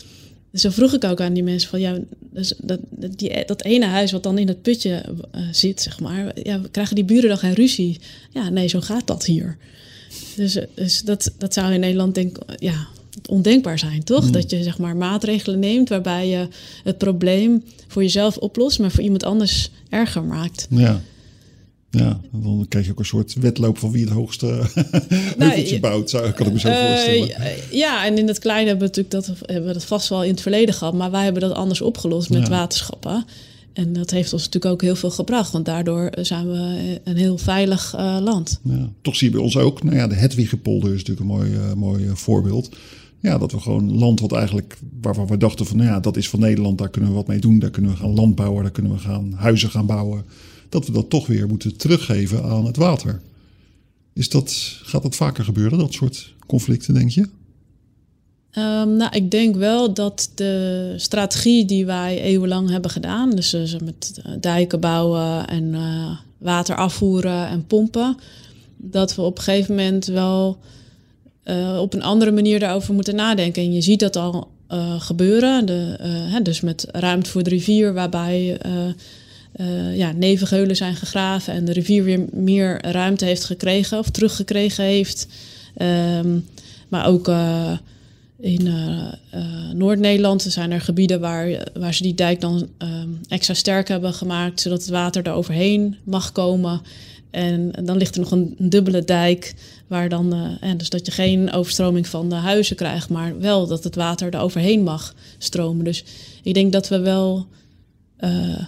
Dus 0.51 0.61
zo 0.61 0.71
vroeg 0.71 0.93
ik 0.93 1.05
ook 1.05 1.21
aan 1.21 1.33
die 1.33 1.43
mensen 1.43 1.71
van 1.71 1.81
ja, 1.81 1.99
dus 2.19 2.55
dat, 2.59 2.81
die, 2.91 3.45
dat 3.47 3.65
ene 3.65 3.87
huis 3.87 4.13
wat 4.13 4.23
dan 4.23 4.39
in 4.39 4.49
het 4.49 4.63
putje 4.63 5.05
uh, 5.35 5.41
zit, 5.51 5.81
zeg 5.81 6.01
maar, 6.01 6.41
ja, 6.43 6.61
krijgen 6.71 6.95
die 6.95 7.05
buren 7.05 7.29
dan 7.29 7.39
geen 7.39 7.55
ruzie? 7.55 8.01
Ja, 8.31 8.49
nee, 8.49 8.69
zo 8.69 8.81
gaat 8.81 9.07
dat 9.07 9.25
hier. 9.25 9.57
Dus, 10.37 10.59
dus 10.75 11.01
dat, 11.01 11.33
dat 11.39 11.55
zou 11.55 11.73
in 11.73 11.81
Nederland 11.81 12.15
denk 12.15 12.39
ja, 12.59 12.87
ondenkbaar 13.29 13.79
zijn, 13.79 14.05
toch? 14.05 14.25
Mm. 14.27 14.33
Dat 14.33 14.51
je 14.51 14.63
zeg 14.63 14.79
maar 14.79 14.97
maatregelen 14.97 15.59
neemt 15.59 15.89
waarbij 15.89 16.29
je 16.29 16.49
het 16.85 16.99
probleem 16.99 17.65
voor 17.89 18.03
jezelf 18.03 18.37
oplost, 18.37 18.79
maar 18.79 18.91
voor 18.91 19.03
iemand 19.03 19.25
anders 19.25 19.71
erger 19.89 20.23
maakt. 20.25 20.67
Ja. 20.71 21.01
Ja, 21.91 22.21
dan 22.33 22.67
krijg 22.69 22.85
je 22.85 22.91
ook 22.93 22.99
een 22.99 23.05
soort 23.05 23.35
wedloop 23.35 23.79
van 23.79 23.91
wie 23.93 24.05
het 24.05 24.13
hoogste 24.13 24.47
heuveltje 25.39 25.81
bouwt, 25.81 26.11
zou, 26.11 26.31
kan 26.31 26.47
ik 26.47 26.53
me 26.53 26.59
zo 26.59 26.69
Eh, 26.69 26.87
voorstellen. 26.89 27.29
ja, 27.71 28.07
en 28.07 28.19
in 28.19 28.29
het 28.29 28.39
kleine 28.39 28.69
hebben 28.69 28.89
we 28.91 28.97
natuurlijk 28.97 29.27
dat, 29.39 29.49
hebben 29.49 29.67
we 29.67 29.73
dat 29.73 29.85
vast 29.85 30.09
wel 30.09 30.23
in 30.25 30.31
het 30.31 30.41
verleden 30.41 30.75
gehad, 30.75 30.95
maar 30.95 31.11
wij 31.11 31.25
hebben 31.25 31.43
dat 31.43 31.53
anders 31.53 31.81
opgelost 31.81 32.31
met 32.31 32.43
Ja. 32.43 32.49
waterschappen. 32.49 33.25
En 33.73 33.93
dat 33.93 34.11
heeft 34.11 34.33
ons 34.33 34.45
natuurlijk 34.45 34.73
ook 34.73 34.83
heel 34.83 34.97
veel 34.97 35.11
gebracht, 35.11 35.53
want 35.53 35.65
daardoor 35.65 36.11
zijn 36.21 36.51
we 36.51 37.01
een 37.05 37.17
heel 37.17 37.39
veilig 37.39 37.95
eh, 37.97 38.19
land. 38.21 38.61
Ja. 38.65 38.89
Toch 39.03 39.17
zie 39.17 39.27
je 39.27 39.33
bij 39.35 39.43
ons 39.43 39.57
ook, 39.57 39.83
nou 39.83 39.97
ja, 39.97 40.07
de 40.07 40.15
Hedwigepolder 40.15 40.95
is 40.95 41.05
natuurlijk 41.05 41.21
een 41.21 41.37
mooi, 41.37 41.55
eh, 41.55 41.73
mooi 41.73 42.07
eh, 42.07 42.15
voorbeeld. 42.15 42.77
Ja, 43.23 43.39
dat 43.39 43.53
we 43.53 43.61
gewoon 43.61 43.99
land 43.99 44.21
wat 44.21 44.33
eigenlijk, 44.33 44.79
waarvan 45.01 45.27
we 45.27 45.37
dachten 45.37 45.67
van, 45.67 45.77
nou 45.77 45.89
ja, 45.89 46.01
dat 46.01 46.17
is 46.17 46.29
van 46.29 46.41
Nederland, 46.41 46.79
daar 46.79 46.89
kunnen 46.89 47.11
we 47.11 47.17
wat 47.17 47.27
mee 47.27 47.39
doen. 47.39 47.59
Daar 47.59 47.71
kunnen 47.71 47.91
we 47.91 47.97
gaan 47.97 48.15
landbouwen, 48.15 48.63
daar 48.63 48.73
kunnen 48.73 48.93
we 48.93 48.99
gaan 48.99 49.33
huizen 49.33 49.71
gaan 49.71 49.87
bouwen. 49.87 50.25
Dat 50.69 50.87
we 50.87 50.93
dat 50.93 51.11
toch 51.11 51.27
weer 51.27 51.49
moeten 51.49 51.77
teruggeven 51.77 52.45
aan 52.45 52.65
het 52.65 52.77
water. 52.77 53.21
Is 54.13 54.29
dat, 54.29 54.53
gaat 54.83 55.03
dat 55.03 55.17
vaker 55.17 55.45
gebeuren, 55.45 55.79
dat 55.79 55.93
soort 55.93 56.35
conflicten, 56.47 56.95
denk 56.95 57.11
je? 57.11 57.29
Ehm, 58.51 58.97
nou, 58.97 59.17
ik 59.17 59.31
denk 59.31 59.57
wel 59.57 59.95
dat 59.95 60.31
de 60.35 60.95
strategie 60.97 61.65
die 61.65 61.87
wij 61.87 62.21
eeuwenlang 62.23 62.71
hebben 62.71 62.91
gedaan, 62.91 63.31
dus 63.31 63.53
eh, 63.53 63.81
met 63.85 64.21
eh, 64.23 64.33
dijken 64.41 64.81
bouwen 64.81 65.49
en 65.49 65.75
eh, 65.75 66.17
water 66.39 66.77
afvoeren 66.77 67.49
en 67.49 67.67
pompen, 67.67 68.17
dat 68.77 69.15
we 69.15 69.23
op 69.23 69.37
een 69.37 69.43
gegeven 69.43 69.75
moment 69.75 70.07
wel 70.07 70.59
eh, 71.43 71.79
op 71.81 71.95
een 71.95 72.03
andere 72.03 72.31
manier 72.31 72.59
daarover 72.59 72.95
moeten 72.95 73.15
nadenken. 73.15 73.63
En 73.63 73.73
je 73.73 73.81
ziet 73.81 74.01
dat 74.01 74.17
al 74.17 74.49
eh, 74.67 75.01
gebeuren, 75.01 75.67
de, 75.67 75.97
eh, 75.99 76.11
hè, 76.33 76.43
dus 76.43 76.61
met 76.61 76.87
ruimte 76.93 77.31
voor 77.31 77.43
de 77.43 77.51
rivier, 77.51 77.93
waarbij 77.93 78.59
ja, 79.95 80.13
nevengeulen 80.13 80.77
zijn 80.77 80.97
gegraven 80.97 81.55
en 81.55 81.65
de 81.65 81.73
rivier 81.73 82.05
weer 82.05 82.25
meer 82.33 82.87
ruimte 82.91 83.25
heeft 83.25 83.45
gekregen 83.45 83.99
of 83.99 84.11
teruggekregen 84.11 84.85
heeft. 84.85 85.27
Ehm, 85.77 86.39
maar 86.89 87.07
ook 87.07 87.33
in 88.41 88.69
Noord-Nederland 89.73 90.43
zijn 90.43 90.71
er 90.71 90.81
gebieden 90.81 91.21
waar, 91.21 91.69
waar 91.75 91.95
ze 91.95 92.03
die 92.03 92.15
dijk 92.15 92.41
dan 92.41 92.69
ehm, 92.79 93.09
extra 93.29 93.55
sterk 93.55 93.89
hebben 93.89 94.15
gemaakt, 94.15 94.61
zodat 94.61 94.81
het 94.81 94.91
water 94.91 95.27
er 95.27 95.33
overheen 95.33 95.97
mag 96.05 96.33
komen. 96.33 96.81
En 97.33 97.71
dan 97.85 97.97
ligt 97.97 98.15
er 98.15 98.21
nog 98.21 98.31
een, 98.31 98.55
dubbele 98.59 99.05
dijk, 99.05 99.55
waar 99.87 100.09
dan, 100.09 100.33
eh, 100.33 100.69
en 100.69 100.77
dus 100.77 100.91
dat 100.91 101.07
je 101.07 101.13
geen 101.13 101.53
overstroming 101.53 102.07
van 102.07 102.29
de 102.29 102.35
huizen 102.35 102.77
krijgt, 102.77 103.09
maar 103.09 103.39
wel 103.39 103.67
dat 103.67 103.85
het 103.85 103.95
water 103.95 104.35
er 104.35 104.41
overheen 104.41 104.83
mag 104.83 105.15
stromen. 105.39 105.85
Dus 105.85 106.05
ik 106.43 106.55
denk 106.55 106.73
dat 106.73 106.89
we 106.89 106.99
wel 106.99 107.47
eh, 108.17 108.65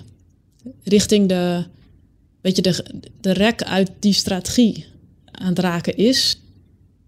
richting 0.84 1.28
de, 1.28 1.64
weet 2.40 2.56
je, 2.56 2.62
de, 2.62 2.84
de 3.20 3.32
rek 3.32 3.62
uit 3.62 3.90
die 3.98 4.12
strategie 4.12 4.86
aan 5.30 5.48
het 5.48 5.58
raken 5.58 5.96
is. 5.96 6.40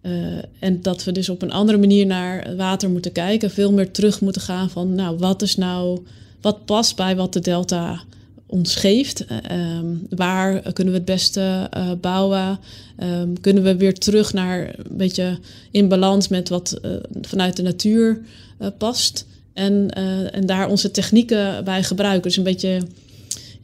Eh, 0.01 0.13
en 0.59 0.83
dat 0.83 1.05
we 1.05 1.13
dus 1.13 1.29
op 1.29 1.43
een 1.43 1.53
andere 1.53 1.79
manier 1.79 2.07
naar 2.07 2.57
water 2.57 2.91
moeten 2.91 3.13
kijken. 3.13 3.51
Veel 3.51 3.73
meer 3.73 3.91
terug 3.91 4.21
moeten 4.21 4.43
gaan 4.43 4.71
van, 4.71 4.95
nou, 4.95 5.19
wat 5.19 5.43
is 5.43 5.57
nou, 5.57 6.07
wat 6.41 6.65
past 6.65 6.97
bij 6.97 7.17
wat 7.17 7.33
de 7.33 7.41
delta 7.41 8.03
ons 8.47 8.75
geeft? 8.75 9.25
Eh, 9.25 9.37
ehm, 9.43 9.87
waar 10.11 10.73
kunnen 10.73 10.93
we 10.93 10.99
het 10.99 11.09
beste 11.09 11.67
eh, 11.71 11.91
bouwen? 12.01 12.59
Ehm, 12.97 13.35
kunnen 13.41 13.63
we 13.63 13.77
weer 13.77 13.99
terug 13.99 14.33
naar 14.33 14.75
een 14.79 14.97
beetje 14.97 15.39
in 15.71 15.89
balans 15.89 16.29
met 16.29 16.49
wat 16.49 16.79
eh, 16.83 16.91
vanuit 17.23 17.57
de 17.57 17.63
natuur 17.63 18.21
past? 18.79 19.27
En, 19.53 19.91
en 20.33 20.47
daar 20.47 20.69
onze 20.69 20.91
technieken 20.91 21.65
bij 21.65 21.83
gebruiken. 21.83 22.23
Dus 22.23 22.37
een 22.37 22.43
beetje 22.43 22.81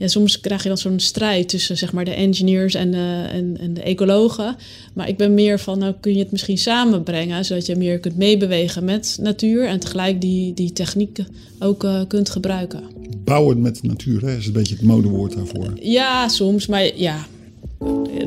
ja, 0.02 0.08
soms 0.08 0.40
krijg 0.40 0.62
je 0.62 0.68
dan 0.68 0.78
zo'n 0.78 1.00
strijd 1.00 1.48
tussen 1.48 1.78
zeg 1.78 1.92
maar, 1.92 2.04
de 2.04 2.14
engineers 2.14 2.74
en, 2.74 2.94
en, 2.94 3.56
en 3.60 3.74
de 3.74 3.82
ecologen. 3.82 4.56
Maar 4.94 5.08
ik 5.08 5.16
ben 5.16 5.34
meer 5.34 5.60
van, 5.60 5.78
nou 5.78 5.94
kun 6.00 6.12
je 6.12 6.18
het 6.18 6.30
misschien 6.30 6.58
samenbrengen, 6.58 7.44
zodat 7.44 7.66
je 7.66 7.76
meer 7.76 7.98
kunt 7.98 8.16
meebewegen 8.16 8.84
met 8.84 9.18
natuur 9.20 9.66
en 9.66 9.80
tegelijk 9.80 10.20
die, 10.20 10.54
die 10.54 10.72
technieken 10.72 11.26
ook 11.58 11.84
eh, 11.84 12.00
kunt 12.08 12.30
gebruiken. 12.30 12.82
Bouwen 13.24 13.60
met 13.60 13.82
natuur, 13.82 14.20
hè, 14.20 14.36
is 14.36 14.46
een 14.46 14.52
beetje 14.52 14.74
het 14.74 14.84
modewoord 14.84 15.34
daarvoor. 15.34 15.72
Ja, 15.80 16.28
soms, 16.28 16.66
maar 16.66 16.96
ja, 16.96 17.26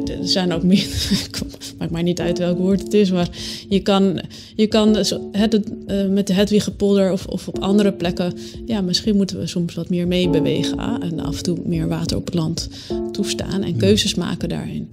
er 0.08 0.28
zijn 0.28 0.52
ook 0.54 0.64
meer. 0.64 0.88
Maakt 1.78 1.92
mij 1.92 2.02
niet 2.02 2.20
uit 2.20 2.38
welk 2.38 2.58
woord 2.58 2.82
het 2.82 2.94
is, 2.94 3.12
maar 3.12 3.30
je 3.70 3.80
kan, 3.80 4.22
je 4.56 4.68
kan 4.68 5.06
zo- 5.06 5.30
het, 5.32 5.62
eh, 5.88 6.08
met 6.08 6.28
de 6.28 6.34
Hedwigepolder 6.34 7.12
of, 7.12 7.26
of 7.26 7.48
op 7.48 7.60
andere 7.60 7.94
plekken. 7.94 8.34
Ja, 8.66 8.82
misschien 8.82 9.16
moeten 9.16 9.40
we 9.40 9.48
soms 9.48 9.74
wat 9.74 9.90
meer 9.90 10.08
meebewegen 10.08 10.78
ah, 10.78 11.04
en 11.04 11.20
af 11.20 11.38
en 11.38 11.44
toe 11.44 11.58
meer 11.66 11.88
water 11.88 12.18
op 12.18 12.26
het 12.26 12.34
land 12.36 12.70
toestaan 13.12 13.64
en 13.64 13.78
keuzes 13.78 14.16
maken 14.16 14.50
daarin. 14.50 14.90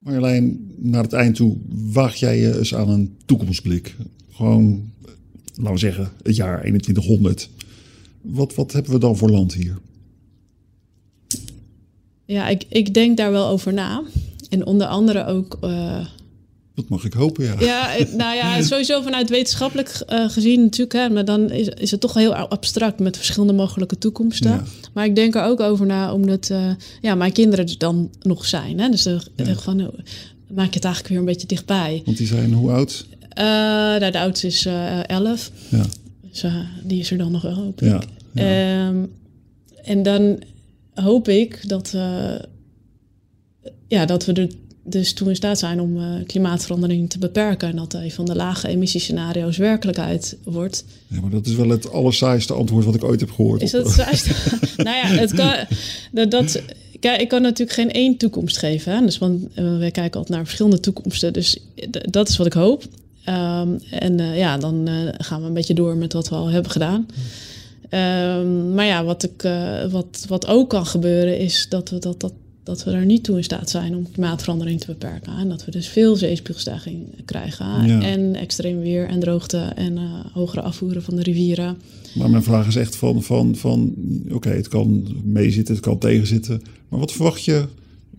Marjolein, 0.00 0.72
naar 0.76 1.02
het 1.02 1.12
eind 1.12 1.36
toe 1.36 1.56
waag 1.92 2.14
jij 2.14 2.38
je 2.38 2.58
eens 2.58 2.74
aan 2.74 2.88
een 2.88 3.16
toekomstblik. 3.24 3.96
Gewoon, 4.30 4.90
laten 5.54 5.72
we 5.72 5.78
zeggen, 5.78 6.08
het 6.22 6.36
jaar 6.36 6.60
2100. 6.60 7.50
Wat, 8.24 8.54
wat 8.54 8.72
hebben 8.72 8.92
we 8.92 8.98
dan 8.98 9.16
voor 9.16 9.30
land 9.30 9.54
hier? 9.54 9.78
Ja, 12.24 12.48
ik, 12.48 12.64
ik 12.68 12.94
denk 12.94 13.16
daar 13.16 13.30
wel 13.32 13.46
over 13.48 13.72
na. 13.72 14.02
En 14.48 14.66
onder 14.66 14.86
andere 14.86 15.26
ook. 15.26 15.58
eh, 15.60 16.06
Dat 16.74 16.88
mag 16.88 17.04
ik 17.04 17.12
hopen, 17.12 17.44
ja. 17.44 17.54
Ja, 17.60 17.96
nou 18.16 18.36
ja, 18.36 18.62
sowieso 18.72 19.02
vanuit 19.02 19.28
wetenschappelijk 19.30 19.88
eh, 20.06 20.28
gezien 20.30 20.60
natuurlijk. 20.62 20.92
Hè, 20.92 21.08
maar 21.10 21.24
dan 21.24 21.50
is, 21.50 21.68
is 21.68 21.90
het 21.90 22.00
toch 22.00 22.14
heel 22.14 22.34
abstract 22.34 22.98
met 23.00 23.16
verschillende 23.16 23.52
mogelijke 23.52 23.98
toekomsten. 23.98 24.50
Ja. 24.50 24.64
Maar 24.92 25.04
ik 25.04 25.14
denk 25.16 25.34
er 25.34 25.42
ook 25.44 25.60
over 25.60 25.86
na, 25.86 26.12
omdat 26.12 26.50
eh, 26.50 26.70
ja, 27.00 27.14
mijn 27.14 27.32
kinderen 27.32 27.66
er 27.66 27.78
dan 27.78 28.10
nog 28.22 28.46
zijn. 28.46 28.78
Hè? 28.80 28.88
Dus 28.88 29.02
Ja. 29.02 29.18
er 29.36 29.56
van, 29.60 29.80
eh, 29.80 29.86
maak 30.54 30.68
je 30.68 30.74
het 30.74 30.84
eigenlijk 30.84 31.08
weer 31.08 31.18
een 31.18 31.24
beetje 31.32 31.46
dichtbij. 31.46 32.02
Want 32.04 32.16
die 32.16 32.26
zijn 32.26 32.52
hoe 32.52 32.70
oud? 32.70 33.06
Nou, 33.34 34.10
de 34.10 34.18
oudste 34.18 34.46
is 34.46 34.66
11. 35.06 35.50
Ja. 35.68 35.84
Dus 36.34 36.42
eh, 36.42 36.54
die 36.82 37.00
is 37.00 37.10
er 37.10 37.18
dan 37.18 37.32
nog 37.32 37.42
wel, 37.42 37.54
hoop 37.54 37.82
ik. 37.82 37.88
Ja. 37.88 38.02
ja. 38.32 38.86
Ehm, 38.86 39.04
en 39.84 40.02
dan 40.02 40.42
hoop 40.94 41.28
ik 41.28 41.68
dat, 41.68 41.92
eh, 41.94 42.34
ja, 43.88 44.06
dat 44.06 44.24
we 44.24 44.32
er 44.32 44.48
dus 44.84 45.12
toe 45.12 45.28
in 45.28 45.36
staat 45.36 45.58
zijn 45.58 45.80
om 45.80 45.96
eh, 45.98 46.24
klimaatverandering 46.26 47.10
te 47.10 47.18
beperken. 47.18 47.68
En 47.68 47.76
dat 47.76 47.94
een 47.94 48.10
van 48.10 48.24
de 48.24 48.34
lage 48.34 48.68
emissiescenario's 48.68 49.56
werkelijkheid 49.56 50.36
wordt. 50.44 50.84
ja, 51.06 51.20
maar 51.20 51.30
dat 51.30 51.46
is 51.46 51.54
wel 51.54 51.68
het 51.68 51.92
allersaaiste 51.92 52.52
antwoord 52.52 52.84
wat 52.84 52.94
ik 52.94 53.04
ooit 53.04 53.20
heb 53.20 53.30
gehoord. 53.30 53.62
Is 53.62 53.70
dat 53.70 53.94
juist? 53.94 54.26
nou 54.76 54.96
ja, 54.96 55.06
het 55.06 55.34
kan, 55.34 55.54
dat, 56.12 56.30
dat, 56.30 56.62
kijk, 57.00 57.20
ik 57.20 57.28
kan 57.28 57.42
natuurlijk 57.42 57.78
geen 57.78 57.92
één 57.92 58.16
toekomst 58.16 58.58
geven. 58.58 58.94
Hè? 58.94 59.00
Dus, 59.00 59.18
want 59.18 59.54
wij 59.54 59.90
kijken 59.90 60.18
altijd 60.18 60.28
naar 60.28 60.44
verschillende 60.44 60.80
toekomsten. 60.80 61.32
Dus 61.32 61.58
dat 61.90 62.28
is 62.28 62.36
wat 62.36 62.46
ik 62.46 62.52
hoop. 62.52 62.84
Ehm, 63.24 63.68
en 63.90 64.20
eh, 64.20 64.38
ja, 64.38 64.58
dan 64.58 64.88
eh, 64.88 64.94
gaan 65.18 65.40
we 65.40 65.46
een 65.46 65.54
beetje 65.54 65.74
door 65.74 65.96
met 65.96 66.12
wat 66.12 66.28
we 66.28 66.34
al 66.34 66.48
hebben 66.48 66.70
gedaan. 66.70 67.06
Ehm, 67.88 68.74
maar 68.74 68.86
ja, 68.86 69.04
wat, 69.04 69.22
ik, 69.22 69.42
eh, 69.42 69.84
wat, 69.90 70.24
wat 70.28 70.46
ook 70.46 70.70
kan 70.70 70.86
gebeuren 70.86 71.38
is 71.38 71.66
dat 71.68 71.90
we, 71.90 71.98
dat, 71.98 72.20
dat, 72.20 72.32
dat 72.62 72.84
we 72.84 72.90
er 72.90 73.04
niet 73.04 73.24
toe 73.24 73.36
in 73.36 73.44
staat 73.44 73.70
zijn 73.70 73.96
om 73.96 74.10
klimaatverandering 74.10 74.80
te 74.80 74.86
beperken. 74.86 75.36
En 75.38 75.48
dat 75.48 75.64
we 75.64 75.70
dus 75.70 75.88
veel 75.88 76.16
zeespiegelstijging 76.16 77.24
krijgen. 77.24 77.86
Ja. 77.86 78.02
En 78.02 78.34
extreem 78.34 78.80
weer 78.80 79.08
en 79.08 79.20
droogte 79.20 79.58
en 79.58 79.98
hogere 80.32 80.62
afvoeren 80.62 81.02
van 81.02 81.16
de 81.16 81.22
rivieren. 81.22 81.78
Maar 82.14 82.30
mijn 82.30 82.42
vraag 82.42 82.66
is 82.66 82.76
echt 82.76 82.96
van, 82.96 83.22
van, 83.22 83.56
van 83.56 83.94
oké, 84.32 84.48
het 84.48 84.68
kan 84.68 85.06
meezitten, 85.24 85.74
het 85.74 85.84
kan 85.84 85.98
tegenzitten. 85.98 86.62
Maar 86.88 87.00
wat 87.00 87.12
verwacht 87.12 87.44
je? 87.44 87.66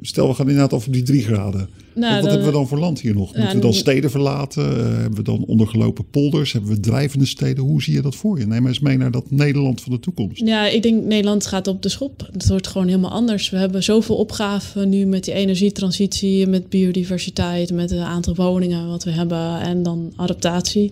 Stel, 0.08 0.28
we 0.28 0.34
gaan 0.34 0.50
inderdaad 0.50 0.74
over 0.74 0.92
die 0.92 1.04
drie 1.04 1.24
graden. 1.24 1.70
Nou, 1.96 2.22
wat 2.22 2.30
hebben 2.30 2.48
we 2.48 2.54
dan 2.54 2.68
voor 2.68 2.80
land 2.80 3.02
hier 3.02 3.14
nog? 3.14 3.36
Moeten 3.36 3.56
we 3.56 3.62
dan 3.62 3.74
steden 3.74 4.12
verlaten? 4.12 4.64
Eh, 4.64 4.84
hebben 4.84 5.16
we 5.16 5.22
dan 5.22 5.46
ondergelopen 5.46 6.10
polders? 6.10 6.52
Hebben 6.52 6.72
we 6.72 6.80
drijvende 6.80 7.26
steden? 7.26 7.64
Hoe 7.64 7.84
zie 7.84 7.94
je 7.94 8.02
dat 8.02 8.16
voor 8.16 8.40
je? 8.40 8.48
Neem 8.48 8.68
eens 8.68 8.80
mee 8.80 8.98
naar 8.98 9.12
dat 9.12 9.32
Nederland 9.32 9.82
van 9.82 9.92
de 9.92 10.00
toekomst. 10.00 10.46
Ja, 10.46 10.68
ik 10.68 10.84
denk 10.84 11.04
Nederland 11.04 11.46
gaat 11.46 11.68
op 11.68 11.82
de 11.82 11.90
schop. 11.90 12.30
Het 12.32 12.48
wordt 12.48 12.68
gewoon 12.68 12.88
helemaal 12.88 13.12
anders. 13.12 13.50
We 13.50 13.58
hebben 13.58 13.84
zoveel 13.84 14.16
opgaven 14.16 14.90
nu 14.90 15.06
met 15.06 15.24
die 15.24 15.34
energietransitie, 15.34 16.48
met 16.48 16.70
biodiversiteit, 16.70 17.74
met 17.74 17.90
het 17.90 18.00
aantal 18.00 18.36
woningen 18.36 18.88
wat 18.88 19.04
we 19.04 19.12
hebben 19.12 19.60
en 19.62 19.84
dan 19.84 20.14
adaptatie. 20.16 20.92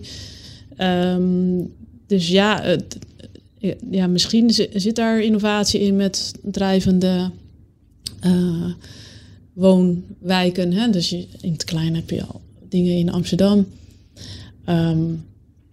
Ehm, 0.76 1.60
dus 2.06 2.28
ja, 2.28 2.62
het, 2.62 2.98
ja, 3.90 4.06
misschien 4.06 4.50
zit 4.74 4.96
daar 4.96 5.20
innovatie 5.20 5.80
in 5.80 5.96
met 5.96 6.34
drijvende 6.42 7.30
uh, 8.26 8.72
woonwijken. 9.54 10.72
Hè? 10.72 10.90
Dus 10.90 11.10
je, 11.10 11.26
in 11.40 11.52
het 11.52 11.64
klein 11.64 11.94
heb 11.94 12.10
je 12.10 12.24
al 12.24 12.40
dingen 12.68 12.96
in 12.96 13.12
Amsterdam. 13.12 13.66
Ehm, 14.64 15.02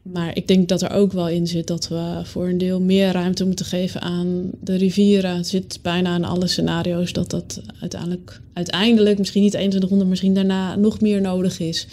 maar 0.01 0.35
ik 0.35 0.47
denk 0.47 0.69
dat 0.69 0.81
er 0.81 0.91
ook 0.91 1.11
wel 1.11 1.29
in 1.29 1.47
zit 1.47 1.67
dat 1.67 1.87
we 1.87 2.21
voor 2.23 2.47
een 2.47 2.57
deel 2.57 2.81
meer 2.81 3.11
ruimte 3.11 3.45
moeten 3.45 3.65
geven 3.65 4.01
aan 4.01 4.49
de 4.61 4.75
rivieren. 4.75 5.35
Het 5.35 5.47
zit 5.47 5.79
bijna 5.81 6.15
in 6.15 6.25
alle 6.25 6.47
scenario's 6.47 7.13
dat 7.13 7.29
dat 7.29 7.61
uiteindelijk, 7.79 8.41
uiteindelijk 8.53 9.17
misschien 9.17 9.41
niet 9.41 9.51
2100, 9.51 10.09
misschien 10.09 10.33
daarna 10.33 10.75
nog 10.75 11.01
meer 11.01 11.21
nodig 11.21 11.59
is. 11.59 11.87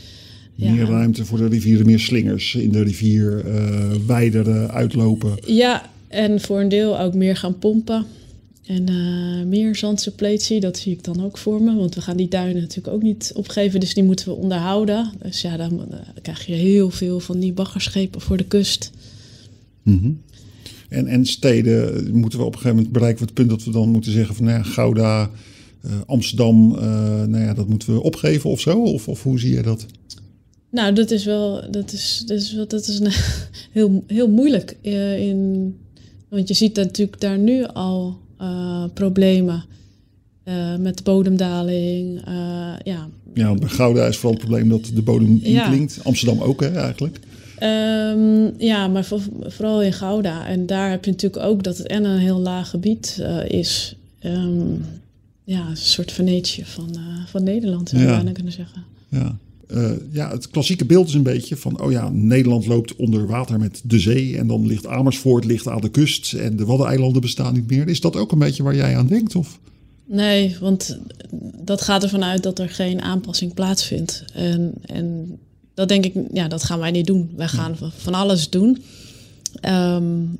Meer 0.55 0.87
ruimte 0.87 1.24
voor 1.24 1.38
de 1.38 1.48
rivieren, 1.48 1.87
meer 1.87 1.98
slingers 1.98 2.55
in 2.55 2.72
de 2.72 2.83
rivier, 2.83 3.44
uh, 3.46 3.90
wijdere 4.07 4.68
uitlopen. 4.68 5.38
Ja, 5.46 5.90
en 6.09 6.40
voor 6.40 6.61
een 6.61 6.68
deel 6.68 7.01
ook 7.01 7.14
meer 7.14 7.37
gaan 7.37 7.59
pompen. 7.59 8.07
En 8.68 8.90
uh, 8.90 9.46
meer 9.46 9.76
zandsuppletie, 9.76 10.61
dat 10.61 10.78
zie 10.78 10.92
ik 10.92 11.04
dan 11.04 11.24
ook 11.24 11.38
voor 11.38 11.62
me. 11.62 11.74
Want 11.76 11.94
we 11.94 12.00
gaan 12.00 12.16
die 12.16 12.28
duinen 12.28 12.62
natuurlijk 12.62 12.94
ook 12.94 13.02
niet 13.02 13.33
opgeven, 13.35 13.81
dus 13.81 13.94
die 13.94 14.04
moeten 14.04 14.28
we 14.28 14.35
onderhouden. 14.35 15.12
Dus 15.22 15.40
ja, 15.40 15.57
dan 15.57 15.87
uh, 15.90 15.98
krijg 16.22 16.46
je 16.46 16.52
heel 16.52 16.90
veel 16.90 17.20
van 17.20 17.38
die 17.38 17.52
baggerschepen 17.52 18.20
voor 18.20 18.37
de 18.37 18.44
kust. 18.44 18.90
Mm 19.83 20.20
en, 20.88 21.07
en 21.07 21.26
steden, 21.26 22.11
moeten 22.16 22.38
we 22.38 22.44
op 22.44 22.52
een 22.52 22.59
gegeven 22.59 22.76
moment 22.76 22.92
bereiken 22.92 23.24
het 23.24 23.35
punt 23.35 23.48
dat 23.48 23.64
we 23.64 23.70
dan 23.70 23.88
moeten 23.88 24.12
zeggen 24.12 24.35
van 24.35 24.44
nou 24.44 24.59
ja, 24.59 24.62
Gouda, 24.62 25.31
uh, 25.85 25.92
Amsterdam, 26.07 26.68
nou 27.31 27.38
ja, 27.38 27.54
dat 27.54 27.68
moeten 27.68 27.94
we 27.94 28.02
opgeven 28.02 28.50
of 28.50 28.61
zo? 28.61 28.83
Of, 28.83 29.09
of 29.09 29.22
hoe 29.22 29.38
zie 29.38 29.54
je 29.54 29.62
dat? 29.62 29.87
Nou, 30.70 30.94
dat 30.94 31.11
is 31.11 31.24
wel, 31.24 31.70
dat 31.70 31.92
is, 31.92 32.24
dat 32.26 32.38
is, 32.38 32.57
dat 32.68 32.88
is 32.88 32.98
een, 32.98 33.12
heel, 33.78 34.04
heel 34.07 34.28
moeilijk. 34.28 34.76
in, 34.83 35.76
want 36.28 36.48
je 36.48 36.54
ziet 36.54 36.76
natuurlijk 36.76 37.20
daar 37.20 37.38
nu 37.38 37.64
al 37.64 38.18
uh, 38.40 38.85
problemen 38.94 39.64
uh, 40.44 40.77
met 40.77 41.05
bodemdaling. 41.05 42.29
Uh, 42.29 42.35
ja. 42.85 43.09
ja, 43.35 43.55
bij 43.55 43.68
Gouda 43.68 44.07
is 44.07 44.16
vooral 44.16 44.33
het 44.33 44.46
probleem 44.46 44.68
dat 44.68 44.90
de 44.94 45.03
bodem 45.03 45.40
inklinkt. 45.42 46.01
Amsterdam 46.03 46.40
ook 46.40 46.61
hè, 46.61 46.70
eigenlijk. 46.70 47.18
Um, 47.62 48.53
ja, 48.59 48.88
maar 48.88 49.05
voor, 49.05 49.20
vooral 49.40 49.83
in 49.83 49.92
Gouda. 49.92 50.46
En 50.46 50.66
daar 50.66 50.90
heb 50.90 51.05
je 51.05 51.11
natuurlijk 51.11 51.44
ook 51.44 51.62
dat 51.62 51.79
het 51.79 51.87
en 51.87 52.05
een 52.05 52.18
heel 52.18 52.38
laag 52.38 52.70
gebied 52.70 53.22
is. 53.48 53.96
Um, 54.22 54.85
ja, 55.44 55.66
een 55.68 55.77
soort 55.77 56.12
Venetië 56.12 56.64
van, 56.64 56.96
van 57.27 57.42
Nederland, 57.42 57.88
zou 57.88 58.03
je 58.03 58.09
bijna 58.09 58.33
kunnen 58.33 58.53
zeggen. 58.53 58.85
Ja. 59.09 59.38
Uh, 59.74 59.90
ja, 60.11 60.31
het 60.31 60.50
klassieke 60.50 60.85
beeld 60.85 61.09
is 61.09 61.14
een 61.14 61.22
beetje 61.22 61.57
van, 61.57 61.81
oh 61.81 61.90
ja, 61.90 62.09
Nederland 62.12 62.66
loopt 62.66 62.96
onder 62.96 63.26
water 63.26 63.59
met 63.59 63.81
de 63.85 63.98
zee 63.98 64.38
en 64.38 64.46
dan 64.46 64.66
ligt 64.66 64.87
Amersfoort 64.87 65.44
ligt 65.44 65.68
aan 65.68 65.81
de 65.81 65.90
kust 65.90 66.33
en 66.33 66.57
de 66.57 66.64
Waddeneilanden 66.64 67.20
bestaan 67.20 67.54
niet 67.54 67.70
meer. 67.70 67.88
Is 67.88 68.00
dat 68.00 68.16
ook 68.16 68.33
een 68.33 68.38
beetje 68.38 68.62
waar 68.62 68.76
jij 68.76 68.96
aan 68.96 69.07
denkt? 69.07 69.35
Of? 69.35 69.59
Nee, 70.07 70.57
want 70.61 70.98
dat 71.64 71.81
gaat 71.81 72.02
ervan 72.02 72.24
uit 72.24 72.42
dat 72.42 72.59
er 72.59 72.68
geen 72.68 73.02
aanpassing 73.02 73.54
plaatsvindt. 73.54 74.24
En, 74.35 74.72
en 74.87 75.38
dat 75.74 75.88
denk 75.88 76.04
ik, 76.04 76.14
ja, 76.33 76.48
dat 76.48 76.64
gaan 76.64 76.78
wij 76.78 76.90
niet 76.90 77.07
doen. 77.07 77.31
Wij 77.37 77.48
gaan 77.48 77.76
van 77.96 78.14
alles 78.14 78.50
doen. 78.50 78.83
Um, 79.62 80.38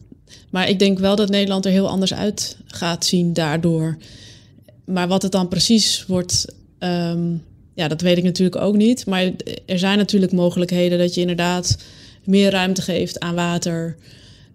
maar 0.51 0.69
ik 0.69 0.79
denk 0.79 0.99
wel 0.99 1.17
dat 1.17 1.29
Nederland 1.29 1.65
er 1.65 1.71
heel 1.71 1.89
anders 1.89 2.15
uit 2.15 2.57
gaat 2.65 3.05
zien 3.05 3.33
daardoor. 3.33 3.97
Maar 4.85 5.09
wat 5.09 5.23
het 5.23 5.33
dan 5.33 5.49
precies 5.49 6.05
wordt, 6.07 6.55
um, 6.79 7.43
ja, 7.79 7.89
dat 7.89 8.01
weet 8.01 8.19
ik 8.19 8.25
natuurlijk 8.25 8.63
ook 8.63 8.77
niet. 8.77 9.07
Maar 9.07 9.31
er 9.67 9.79
zijn 9.79 9.99
natuurlijk 9.99 10.33
mogelijkheden 10.33 10.99
dat 10.99 11.15
je 11.15 11.21
inderdaad 11.21 11.79
meer 12.25 12.51
ruimte 12.51 12.83
geeft 12.83 13.21
aan 13.21 13.35
water 13.35 13.97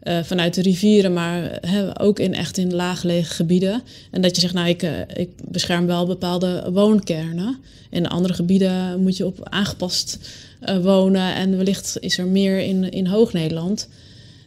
uh, 0.04 0.24
vanuit 0.24 0.54
de 0.54 0.62
rivieren, 0.62 1.14
maar 1.14 1.60
ook 2.00 2.20
in 2.20 2.34
echt 2.34 2.58
in 2.58 2.74
laaggelegen 2.74 3.36
gebieden. 3.36 3.82
En 4.12 4.22
dat 4.22 4.36
je 4.36 4.42
zegt, 4.42 4.54
nou, 4.54 4.68
ik, 4.68 4.84
uh, 4.84 4.92
ik 5.14 5.30
bescherm 5.44 5.86
wel 5.86 6.06
bepaalde 6.06 6.70
woonkernen. 6.72 7.58
In 7.90 8.08
andere 8.08 8.34
gebieden 8.34 9.02
moet 9.02 9.18
je 9.18 9.26
op 9.26 9.50
aangepast 9.50 10.18
uh, 10.66 10.78
wonen. 10.78 11.36
En 11.36 11.58
wellicht 11.58 11.98
is 12.00 12.18
er 12.18 12.28
meer 12.28 12.60
in, 12.60 12.92
in 12.92 13.08
Hoog-Nederland. 13.08 13.90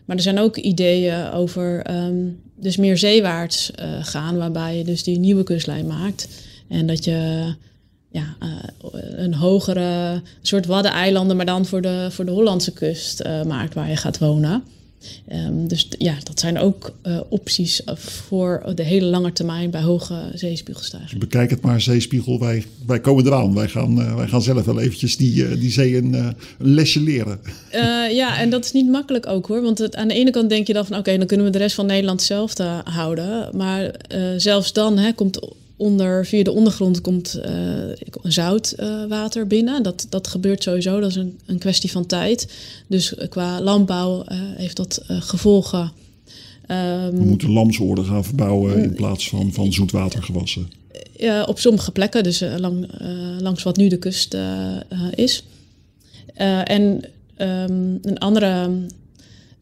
Maar 0.05 0.17
er 0.17 0.23
zijn 0.23 0.39
ook 0.39 0.57
ideeën 0.57 1.31
over 1.31 1.91
um, 1.91 2.41
dus 2.61 2.77
meer 2.77 2.99
zeewaarts 2.99 3.71
gaan, 4.01 4.37
waarbij 4.37 4.77
je 4.79 4.85
dus 4.85 5.03
die 5.03 5.19
nieuwe 5.19 5.43
kustlijn 5.43 5.87
maakt. 5.87 6.29
En 6.69 6.87
dat 6.87 7.05
je 7.05 7.55
ja, 8.17 8.37
uh, 8.43 8.49
een 9.17 9.35
hogere 9.35 10.23
soort 10.43 10.67
waddeneilanden, 10.67 11.37
maar 11.37 11.47
dan 11.47 11.67
voor 11.67 11.83
de, 11.83 12.09
voor 12.11 12.25
de 12.25 12.31
Hollandse 12.31 12.73
kust 12.73 13.23
uh, 13.27 13.43
maakt 13.43 13.75
waar 13.75 13.89
je 13.89 13.97
gaat 13.97 14.19
wonen. 14.19 14.63
Um, 15.33 15.69
dus 15.69 15.89
ja, 15.99 16.15
dat 16.23 16.41
zijn 16.41 16.59
ook 16.59 16.95
uh, 17.07 17.21
opties 17.29 17.83
voor 17.97 18.73
de 18.75 18.83
hele 18.83 19.07
lange 19.07 19.33
termijn 19.33 19.71
bij 19.71 19.81
hoge 19.81 20.15
zeespiegelstijging. 20.35 21.21
Bekijk 21.21 21.51
het 21.51 21.61
maar, 21.61 21.81
zeespiegel, 21.81 22.39
wij, 22.39 22.65
wij 22.87 23.01
komen 23.01 23.27
eraan. 23.27 23.55
Wij 23.55 23.69
gaan, 23.69 24.17
wij 24.17 24.29
gaan 24.29 24.43
zelf 24.43 24.65
wel 24.65 24.81
eventjes 24.81 25.17
die, 25.17 25.59
die 25.59 25.71
zee 25.71 25.97
een, 25.97 26.15
een 26.15 26.35
lesje 26.59 27.01
leren. 27.01 27.41
ja, 28.11 28.39
en 28.39 28.51
dat 28.51 28.65
is 28.65 28.73
niet 28.73 28.89
makkelijk 28.89 29.27
ook 29.27 29.47
hoor. 29.47 29.63
Want 29.63 29.79
het, 29.79 29.97
aan 29.97 30.09
de 30.09 30.15
ene 30.15 30.31
kant 30.31 30.49
denk 30.49 30.67
je 30.67 30.73
dan 30.73 30.87
van 30.87 30.99
oké, 30.99 31.17
dan 31.17 31.27
kunnen 31.27 31.47
we 31.47 31.53
de 31.53 31.59
rest 31.59 31.75
van 31.75 31.87
Nederland 31.87 32.23
zelf 32.23 32.53
houden. 32.85 33.57
Maar 33.57 33.95
zelfs 34.37 34.73
dan 34.73 34.99
hè, 34.99 35.13
komt 35.13 35.39
onder, 35.77 36.27
via 36.27 36.43
de 36.43 36.53
ondergrond 36.53 37.01
komt 37.01 37.41
uh, 37.47 37.53
zoutwater 38.23 39.43
uh, 39.43 39.49
binnen. 39.49 39.83
Dat, 39.83 40.07
dat 40.09 40.27
gebeurt 40.27 40.63
sowieso, 40.63 41.01
dat 41.01 41.11
is 41.11 41.17
een, 41.17 41.39
een 41.47 41.59
kwestie 41.59 41.91
van 41.91 42.07
tijd. 42.07 42.53
Dus 42.87 43.15
qua 43.29 43.61
landbouw 43.61 44.25
heeft 44.57 44.77
dat 44.77 45.03
gevolgen. 45.07 45.93
Um, 46.71 47.19
We 47.19 47.25
moeten 47.25 47.51
lamsoorden 47.51 48.05
gaan 48.05 48.25
verbouwen 48.25 48.83
in 48.83 48.95
plaats 48.95 49.29
van, 49.29 49.53
van 49.53 49.73
zoetwatergewassen. 49.73 50.71
op 51.47 51.59
sommige 51.59 51.93
plekken, 51.93 52.23
dus 52.23 52.41
lang, 52.59 52.89
langs 53.41 53.63
wat 53.63 53.77
nu 53.77 53.89
de 53.89 53.99
kust 53.99 54.37
is. 55.15 55.45
en 56.65 57.05
um, 57.39 57.99
een 58.03 58.19
andere 58.19 58.71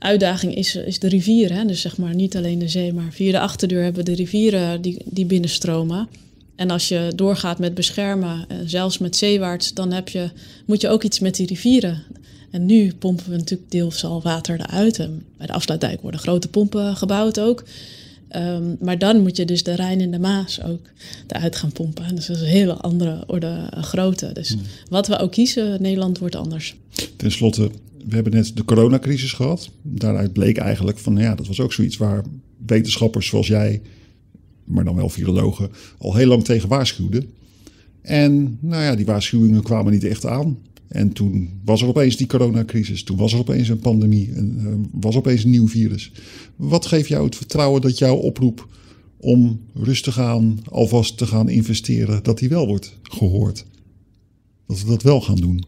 uitdaging 0.05 0.55
is, 0.55 0.75
is 0.77 0.99
de 0.99 1.09
rivier. 1.09 1.53
Hè? 1.53 1.65
Dus 1.65 1.81
zeg 1.81 1.97
maar 1.97 2.15
niet 2.15 2.37
alleen 2.37 2.59
de 2.59 2.69
zee, 2.69 2.93
maar 2.93 3.13
via 3.13 3.33
de 3.33 3.41
achterdeur 3.41 3.83
hebben 3.83 4.05
we 4.05 4.11
de 4.11 4.17
rivieren 4.17 4.81
die, 4.83 4.97
die 5.05 5.27
binnenstromen. 5.27 6.09
En 6.57 6.71
als 6.71 6.89
je 6.89 7.13
doorgaat 7.15 7.59
met 7.59 7.75
beschermen, 7.75 8.45
eh, 8.49 8.57
zelfs 8.65 8.99
met 8.99 9.17
zeewaarts, 9.17 9.75
dan 9.75 9.93
heb 9.93 10.09
je, 10.09 10.31
moet 10.67 10.81
je 10.81 10.89
ook 10.89 11.03
iets 11.03 11.21
met 11.21 11.35
die 11.35 11.47
rivieren. 11.47 12.03
En 12.51 12.67
nu 12.67 12.95
pompen 12.95 13.31
we 13.31 13.37
natuurlijk 13.37 13.71
deels 13.71 14.05
al 14.05 14.23
water 14.23 14.61
eruit. 14.61 14.99
En 14.99 15.23
bij 15.37 15.47
de 15.47 15.53
afsluitdijk 15.53 16.01
worden 16.01 16.21
grote 16.21 16.49
pompen 16.49 16.97
gebouwd 16.97 17.41
ook. 17.41 17.65
Um, 18.37 18.77
maar 18.81 18.99
dan 18.99 19.21
moet 19.21 19.37
je 19.37 19.45
dus 19.45 19.63
de 19.63 19.75
Rijn 19.75 20.01
en 20.01 20.11
de 20.11 20.19
Maas 20.19 20.63
ook 20.63 20.81
eruit 21.27 21.57
gaan 21.57 21.73
pompen. 21.73 22.05
En 22.05 22.15
dus 22.15 22.27
dat 22.27 22.37
is 22.37 22.43
een 22.43 22.49
hele 22.49 22.75
andere 22.75 23.25
orde 23.27 23.69
grootte. 23.81 24.33
Dus 24.33 24.49
hmm. 24.49 24.63
wat 24.89 25.07
we 25.07 25.19
ook 25.19 25.33
kiezen, 25.33 25.83
Nederland 25.83 26.19
wordt 26.19 26.35
anders. 26.35 26.75
Ten 27.17 27.31
slotte, 27.31 27.71
we 28.07 28.15
hebben 28.15 28.33
net 28.33 28.57
de 28.57 28.65
coronacrisis 28.65 29.33
gehad. 29.33 29.71
Daaruit 29.83 30.33
bleek 30.33 30.57
eigenlijk 30.57 30.99
van 30.99 31.17
ja, 31.17 31.35
dat 31.35 31.47
was 31.47 31.61
ook 31.61 31.73
zoiets 31.73 31.97
waar 31.97 32.25
wetenschappers 32.67 33.27
zoals 33.27 33.47
jij, 33.47 33.83
maar 34.65 34.85
dan 34.85 34.95
wel 34.95 35.09
virologen, 35.09 35.71
al 35.99 36.15
heel 36.15 36.27
lang 36.27 36.45
tegen 36.45 36.69
waarschuwden. 36.69 37.27
En 38.03 38.59
nou 38.61 38.83
ja, 38.83 38.95
die 38.95 39.07
waarschuwingen 39.07 39.63
kwamen 39.63 39.93
niet 39.93 40.05
echt 40.05 40.27
aan. 40.27 40.59
En 40.89 41.13
toen 41.13 41.61
was 41.65 41.83
er 41.83 41.89
opeens 41.89 42.17
die 42.17 42.27
coronacrisis. 42.27 43.03
Toen 43.03 43.17
was 43.17 43.33
er 43.33 43.39
opeens 43.39 43.69
een 43.69 43.79
pandemie. 43.79 44.33
En 44.33 44.59
uh, 44.59 45.01
was 45.01 45.17
opeens 45.17 45.45
een 45.45 45.51
nieuw 45.51 45.69
virus. 45.69 46.13
Wat 46.57 46.87
geeft 46.87 47.09
jou 47.09 47.25
het 47.25 47.37
vertrouwen 47.37 47.81
dat 47.81 47.99
jouw 47.99 48.17
oproep 48.17 48.69
om 49.17 49.61
rustig 49.75 50.19
aan, 50.19 50.59
alvast 50.71 51.19
te 51.19 51.27
gaan 51.27 51.49
investeren, 51.49 52.23
dat 52.23 52.39
die 52.39 52.49
wel 52.49 52.67
wordt 52.67 52.99
gehoord? 53.03 53.67
Dat 54.67 54.83
we 54.83 54.89
dat 54.89 55.03
wel 55.03 55.21
gaan 55.21 55.37
doen? 55.37 55.65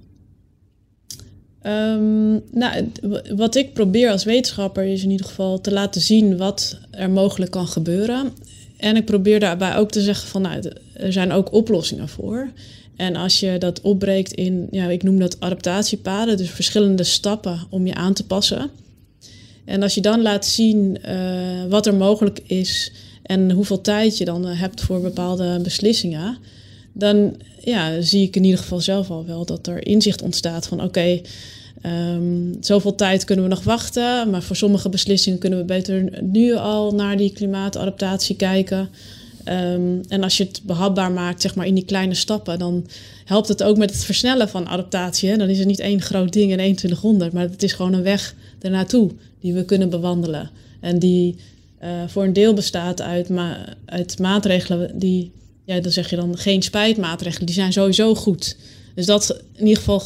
Um, 1.66 2.42
nou, 2.52 2.90
wat 3.35 3.55
ik 3.55 3.72
probeer 3.72 4.11
als 4.11 4.24
wetenschapper 4.24 4.85
is 4.85 5.02
in 5.02 5.11
ieder 5.11 5.26
geval 5.26 5.61
te 5.61 5.72
laten 5.72 6.00
zien 6.00 6.37
wat 6.37 6.79
er 6.90 7.11
mogelijk 7.11 7.50
kan 7.50 7.68
gebeuren. 7.68 8.33
En 8.76 8.96
ik 8.96 9.05
probeer 9.05 9.40
daarbij 9.40 9.76
ook 9.76 9.90
te 9.90 10.00
zeggen 10.00 10.29
van 10.29 10.42
nou, 10.42 10.72
er 10.92 11.12
zijn 11.12 11.33
ook 11.33 11.52
oplossingen 11.52 12.09
voor. 12.09 12.50
En 12.96 13.16
als 13.16 13.40
je 13.40 13.59
dat 13.59 13.81
opbreekt 13.81 14.33
in, 14.33 14.68
ja, 14.70 14.88
ik 14.88 15.02
noem 15.02 15.18
dat 15.18 15.40
adaptatiepaden, 15.40 16.37
dus 16.37 16.50
verschillende 16.50 17.05
stappen 17.05 17.61
om 17.70 17.87
je 17.87 17.94
aan 17.94 18.14
te 18.14 18.26
passen. 18.26 18.70
En 19.64 19.83
als 19.83 19.94
je 19.94 20.00
dan 20.00 20.22
laat 20.22 20.46
zien 20.46 20.98
uh, 21.09 21.64
wat 21.68 21.87
er 21.87 21.94
mogelijk 21.94 22.40
is 22.46 22.92
en 23.22 23.50
hoeveel 23.50 23.81
tijd 23.81 24.18
je 24.18 24.24
dan 24.24 24.46
hebt 24.46 24.81
voor 24.81 25.00
bepaalde 25.00 25.61
beslissingen, 25.62 26.38
dan 26.92 27.37
ja, 27.64 28.00
zie 28.00 28.26
ik 28.26 28.37
in 28.37 28.44
ieder 28.44 28.61
geval 28.61 28.81
zelf 28.81 29.11
al 29.11 29.26
wel 29.26 29.44
dat 29.44 29.66
er 29.66 29.87
inzicht 29.87 30.22
ontstaat 30.22 30.66
van 30.66 30.83
oké, 30.83 31.20
um, 31.83 32.57
zoveel 32.61 32.95
tijd 32.95 33.25
kunnen 33.25 33.45
we 33.45 33.51
nog 33.51 33.65
wachten, 33.65 34.31
maar 34.31 34.43
voor 34.43 34.57
sommige 34.57 34.89
beslissingen 34.89 35.39
kunnen 35.39 35.59
we 35.59 35.65
beter 35.65 36.23
nu 36.23 36.55
al 36.55 36.93
naar 36.93 37.17
die 37.17 37.33
klimaatadaptatie 37.33 38.37
kijken. 38.37 38.89
Ehm, 39.45 40.03
en 40.09 40.23
als 40.23 40.37
je 40.37 40.45
het 40.45 40.61
behapbaar 40.65 41.12
maakt, 41.12 41.43
zeg 41.43 41.55
maar 41.55 41.67
in 41.67 41.75
die 41.75 41.85
kleine 41.85 42.15
stappen, 42.15 42.59
dan 42.59 42.87
helpt 43.25 43.49
het 43.49 43.62
ook 43.62 43.77
met 43.77 43.91
het 43.91 44.05
versnellen 44.05 44.49
van 44.49 44.69
adaptatie. 44.69 45.37
Dan 45.37 45.49
is 45.49 45.59
het 45.59 45.67
niet 45.67 45.81
één 45.81 46.03
groot 46.03 46.33
ding 46.33 46.51
in 46.51 46.57
2100, 46.57 47.33
maar 47.33 47.43
het 47.43 47.62
is 47.62 47.73
gewoon 47.73 47.93
een 47.93 48.03
weg 48.03 48.35
ernaartoe 48.61 49.11
die 49.41 49.55
we 49.55 49.65
kunnen 49.65 49.91
bewandelen. 49.91 50.51
En 50.81 50.99
die 50.99 51.37
uh, 51.83 51.89
voor 52.07 52.25
een 52.25 52.33
deel 52.33 52.55
bestaat 52.55 53.03
uit, 53.03 53.31
uit 53.85 54.19
maatregelen 54.19 54.99
die, 54.99 55.31
ja, 55.65 55.81
dan 55.81 55.93
zeg 55.93 56.11
je 56.11 56.17
dan 56.17 56.39
geen 56.39 56.62
spijtmaatregelen, 56.62 57.47
die 57.47 57.55
zijn 57.55 57.73
sowieso 57.73 58.15
goed. 58.15 58.57
Dus 58.95 59.07
dat 59.07 59.43
in 59.53 59.67
ieder 59.67 59.79
geval. 59.79 60.03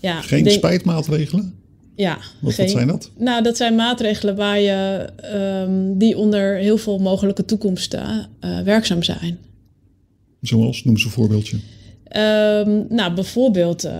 Ja, 0.00 0.20
geen 0.20 0.44
denk, 0.44 0.56
spijtmaatregelen? 0.56 1.54
Ja. 1.94 2.18
Wat, 2.40 2.54
geen, 2.54 2.64
wat, 2.64 2.74
zijn 2.74 2.86
dat? 2.86 3.10
Nou, 3.16 3.42
dat 3.42 3.56
zijn 3.56 3.74
maatregelen 3.74 4.36
waar 4.36 4.60
je, 4.60 5.08
um, 5.64 5.98
die 5.98 6.16
onder 6.16 6.56
heel 6.56 6.76
veel 6.76 6.98
mogelijke 6.98 7.44
toekomsten 7.44 8.28
uh, 8.40 8.60
werkzaam 8.60 9.02
zijn. 9.02 9.38
Zoals? 10.40 10.84
Noem 10.84 10.94
eens 10.94 11.04
een 11.04 11.10
voorbeeldje. 11.10 11.56
Um, 11.56 12.86
nou, 12.88 13.14
bijvoorbeeld 13.14 13.84
uh, 13.84 13.92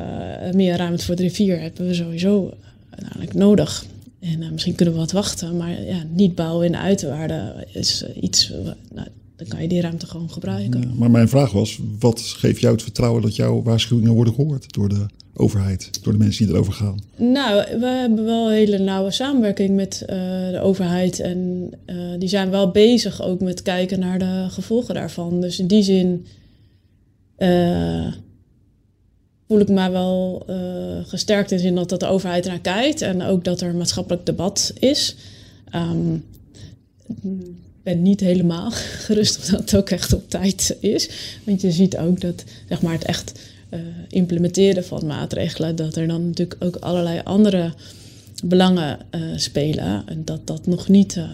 meer 0.53 0.77
ruimte 0.77 1.05
voor 1.05 1.17
de 1.17 1.23
rivier 1.23 1.61
hebben 1.61 1.87
we 1.87 1.95
sowieso 1.95 2.55
uiteindelijk 2.91 3.35
nodig. 3.35 3.85
En 4.21 4.43
uh, 4.43 4.51
misschien 4.51 4.75
kunnen 4.75 4.95
we 4.95 5.01
wat 5.01 5.13
wachten, 5.13 5.57
maar 5.57 5.83
ja, 5.83 6.03
niet 6.13 6.35
bouwen 6.35 6.67
in 6.67 6.73
de 6.73 6.79
uiterwaarden 6.79 7.67
is 7.73 8.05
iets. 8.21 8.53
Nou, 8.95 9.09
dan 9.41 9.49
kan 9.49 9.63
je 9.63 9.69
die 9.69 9.81
ruimte 9.81 10.07
gewoon 10.07 10.31
gebruiken. 10.31 10.81
Ja, 10.81 10.89
maar 10.95 11.11
mijn 11.11 11.29
vraag 11.29 11.53
was: 11.53 11.79
wat 11.99 12.21
geeft 12.21 12.61
jou 12.61 12.73
het 12.73 12.83
vertrouwen 12.83 13.23
dat 13.23 13.37
jouw 13.37 13.63
waarschuwingen 13.63 14.13
worden 14.13 14.35
gehoord 14.35 14.73
door 14.73 14.89
de 14.89 15.07
overheid, 15.35 16.03
door 16.03 16.13
de 16.13 16.19
mensen 16.19 16.47
die 16.47 16.55
erover 16.55 16.73
gaan? 16.73 16.99
Nou, 17.17 17.79
we 17.79 17.87
hebben 17.87 18.25
wel 18.25 18.47
een 18.47 18.55
hele 18.55 18.79
nauwe 18.79 19.11
samenwerking 19.11 19.77
met 19.77 20.03
uh, 20.03 20.09
de 20.51 20.61
overheid. 20.63 21.21
En 21.21 21.71
uh, 21.87 21.97
die 22.19 22.29
zijn 22.29 22.51
wel 22.51 22.71
bezig 22.71 23.23
ook 23.23 23.41
met 23.41 23.63
kijken 23.63 23.99
naar 23.99 24.19
de 24.19 24.47
gevolgen 24.49 24.95
daarvan. 24.95 25.41
Dus 25.41 25.59
in 25.59 25.67
die 25.67 25.83
zin 25.83 26.27
uh, 27.39 28.13
voel 29.47 29.61
ik 29.61 29.69
me 29.69 29.91
wel 29.91 30.47
gesterkt 31.07 31.51
in 31.51 31.57
de 31.57 31.63
zin 31.63 31.75
dat, 31.75 31.89
dat 31.89 32.01
de 32.01 32.07
overheid 32.07 32.45
naar 32.45 32.61
kijkt. 32.61 33.03
En 33.03 33.23
ook 33.23 33.45
dat 33.45 33.61
er 33.61 33.75
maatschappelijk 33.75 34.27
debat 34.27 34.73
is. 34.79 35.17
Um, 35.75 36.25
ik 37.07 37.17
ben 37.83 38.03
niet 38.03 38.21
helemaal 38.21 38.71
gerust 39.07 39.39
of 39.39 39.45
dat 39.45 39.61
het 39.61 39.77
ook 39.77 39.91
echt 39.91 40.13
op 40.13 40.31
tijd 40.31 40.77
is. 40.81 41.09
Want 41.45 41.61
je 41.61 41.73
ziet 41.73 41.97
ook 41.97 42.21
dat 42.21 42.45
zeg 42.69 42.83
maar, 42.83 42.93
het 42.93 43.05
echt 43.05 43.33
uh, 43.71 43.81
implementeren 44.09 44.85
van 44.85 45.07
maatregelen, 45.07 45.77
dat 45.77 45.97
er 45.97 46.07
dan 46.07 46.27
natuurlijk 46.27 46.65
ook 46.65 46.77
allerlei 46.77 47.21
andere 47.25 47.73
belangen 48.45 48.99
uh, 49.11 49.21
spelen. 49.37 50.03
En 50.07 50.25
dat 50.25 50.47
dat 50.47 50.67
nog 50.67 50.89
niet 50.89 51.17
uh, 51.17 51.25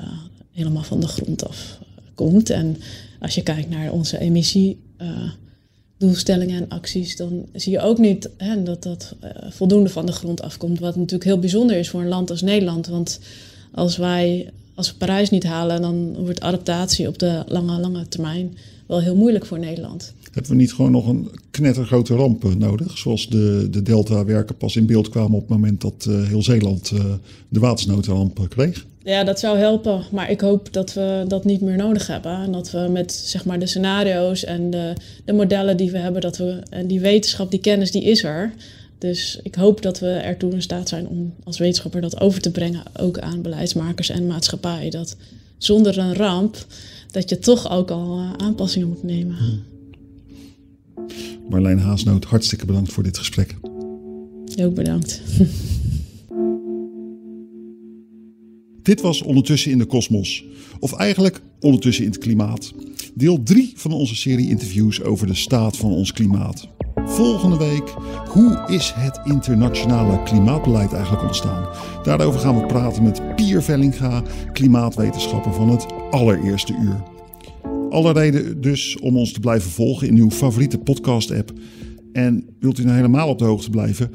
helemaal 0.53 0.83
van 0.83 1.01
de 1.01 1.09
grond 1.09 1.49
af 1.49 1.79
komt. 2.15 2.51
En 2.51 2.77
als 3.21 3.35
je 3.35 3.43
kijkt 3.43 3.71
naar 3.71 3.93
onze 3.93 4.19
emissiedoelstellingen 4.19 6.63
en 6.63 6.69
acties, 6.69 7.17
dan 7.17 7.47
zie 7.53 7.73
je 7.73 7.81
ook 7.81 7.99
niet 7.99 8.31
hè, 8.37 8.63
dat 8.63 8.83
dat 8.83 9.15
voldoende 9.49 9.91
van 9.91 10.07
de 10.07 10.13
grond 10.13 10.43
afkomt. 10.43 10.79
Wat 10.79 10.97
natuurlijk 10.97 11.25
heel 11.25 11.39
bijzonder 11.39 11.77
is 11.77 11.89
voor 11.89 12.01
een 12.01 12.09
land 12.09 12.31
als 12.31 12.43
Nederland. 12.43 12.87
Want 12.87 13.21
als 13.73 13.97
wij 13.97 14.51
als 14.77 14.91
we 14.91 14.97
Parijs 14.97 15.31
niet 15.31 15.45
halen, 15.45 15.83
dan 15.83 16.17
wordt 16.25 16.41
adaptatie 16.41 17.09
op 17.09 17.19
de 17.19 17.43
lange, 17.47 17.81
lange 17.81 18.09
termijn 18.09 18.57
wel 18.87 19.01
heel 19.01 19.17
moeilijk 19.17 19.47
voor 19.47 19.59
Nederland. 19.59 20.15
Hebben 20.33 20.51
we 20.51 20.57
niet 20.57 20.73
gewoon 20.73 20.91
nog 20.91 21.07
een 21.07 21.29
knettergrote 21.51 22.15
ramp 22.15 22.55
nodig? 22.59 22.99
Zoals 22.99 23.29
de, 23.29 23.69
de 23.71 23.83
Delta-werken 23.83 24.57
pas 24.57 24.77
in 24.77 24.87
beeld 24.87 25.09
kwamen 25.09 25.35
op 25.35 25.41
het 25.41 25.49
moment 25.49 25.81
dat 25.81 26.07
uh, 26.09 26.27
heel 26.27 26.43
Zeeland 26.43 26.91
uh, 26.95 27.05
de 27.49 27.61
watersnoodramp 27.61 28.47
kreeg? 28.49 28.87
Ja, 29.03 29.25
dat 29.25 29.39
zou 29.41 29.59
helpen. 29.59 30.03
Maar 30.11 30.31
ik 30.31 30.41
hoop 30.41 30.73
dat 30.73 30.93
we 30.93 31.25
dat 31.29 31.45
niet 31.45 31.61
meer 31.61 31.77
nodig 31.77 32.07
hebben. 32.07 32.33
En 32.33 32.53
dat 32.53 32.71
we 32.71 32.89
met 32.91 33.13
zeg 33.13 33.45
maar, 33.45 33.59
de 33.59 33.67
scenario's 33.67 34.45
en 34.45 34.71
de, 34.71 34.93
de 35.25 35.33
modellen 35.33 35.77
die 35.77 35.91
we 35.91 35.99
hebben, 35.99 36.21
dat 36.21 36.37
we, 36.37 36.63
en 36.71 36.87
die 36.87 37.01
wetenschap, 37.01 37.51
die 37.51 37.61
kennis, 37.61 37.91
die 37.91 38.03
is 38.03 38.25
er. 38.25 38.53
Dus 38.99 39.41
ik 39.43 39.55
hoop 39.55 39.83
dat 39.83 39.99
we 39.99 40.09
ertoe 40.09 40.53
in 40.53 40.63
staat 40.63 40.89
zijn 40.89 41.09
om 41.09 41.35
als 41.45 41.59
wetenschapper 41.59 42.01
dat 42.01 42.21
over 42.21 42.41
te 42.41 42.51
brengen, 42.51 42.83
ook 43.01 43.19
aan 43.19 43.43
beleidsmakers 43.43 44.09
en 44.09 44.27
maatschappij. 44.27 44.91
Dat 44.91 45.17
zonder 45.59 45.99
een 45.99 46.15
ramp, 46.15 46.67
dat 47.11 47.29
je 47.29 47.39
toch 47.39 47.71
ook 47.71 47.91
al 47.91 48.19
uh, 48.19 48.33
aanpassingen 48.37 48.89
moet 48.89 49.03
nemen. 49.03 49.37
Hmm. 49.37 49.63
Marlijn 51.49 51.79
Haasnoot, 51.79 52.25
hartstikke 52.25 52.67
bedankt 52.67 52.93
voor 52.93 53.03
dit 53.03 53.19
gesprek. 53.19 53.57
Ook 54.61 54.75
bedankt. 54.75 55.21
Dit 58.83 59.01
was 59.01 59.23
Ondertussen 59.23 59.71
in 59.71 59.79
de 59.79 59.85
Kosmos. 59.85 60.45
Of 60.81 60.93
eigenlijk 60.93 61.41
Ondertussen 61.61 62.05
in 62.05 62.11
het 62.11 62.19
Klimaat. 62.19 62.73
Deel 63.15 63.43
3 63.43 63.73
van 63.77 63.93
onze 63.93 64.17
serie 64.17 64.49
interviews 64.49 65.03
over 65.03 65.27
de 65.27 65.35
staat 65.35 65.77
van 65.77 65.91
ons 65.91 66.13
klimaat. 66.13 66.69
Volgende 67.07 67.57
week, 67.57 67.95
hoe 68.29 68.65
is 68.67 68.93
het 68.97 69.21
internationale 69.25 70.23
klimaatbeleid 70.23 70.93
eigenlijk 70.93 71.23
ontstaan? 71.23 71.69
Daarover 72.03 72.41
gaan 72.41 72.61
we 72.61 72.67
praten 72.67 73.03
met 73.03 73.37
Pier 73.37 73.63
Vellinga, 73.63 74.23
klimaatwetenschapper 74.53 75.53
van 75.53 75.69
het 75.69 75.87
allereerste 76.11 76.77
uur. 76.81 77.03
Alle 77.91 78.13
reden 78.13 78.61
dus 78.61 78.99
om 79.01 79.17
ons 79.17 79.33
te 79.33 79.41
blijven 79.41 79.71
volgen 79.71 80.09
in 80.09 80.17
uw 80.17 80.31
favoriete 80.31 80.79
podcast-app. 80.79 81.53
En 82.13 82.45
wilt 82.61 82.79
u 82.79 82.83
nou 82.83 82.97
helemaal 82.97 83.29
op 83.29 83.39
de 83.39 83.45
hoogte 83.45 83.71
blijven? 83.71 84.11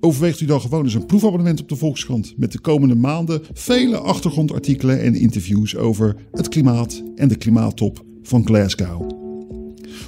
Overweegt 0.00 0.40
u 0.40 0.46
dan 0.46 0.60
gewoon 0.60 0.84
eens 0.84 0.94
een 0.94 1.06
proefabonnement 1.06 1.60
op 1.60 1.68
de 1.68 1.76
Volkskrant 1.76 2.34
met 2.36 2.52
de 2.52 2.60
komende 2.60 2.94
maanden 2.94 3.42
vele 3.52 3.98
achtergrondartikelen 3.98 5.00
en 5.00 5.14
interviews 5.14 5.76
over 5.76 6.16
het 6.32 6.48
klimaat 6.48 7.02
en 7.16 7.28
de 7.28 7.36
klimaattop 7.36 8.04
van 8.22 8.46
Glasgow. 8.46 9.19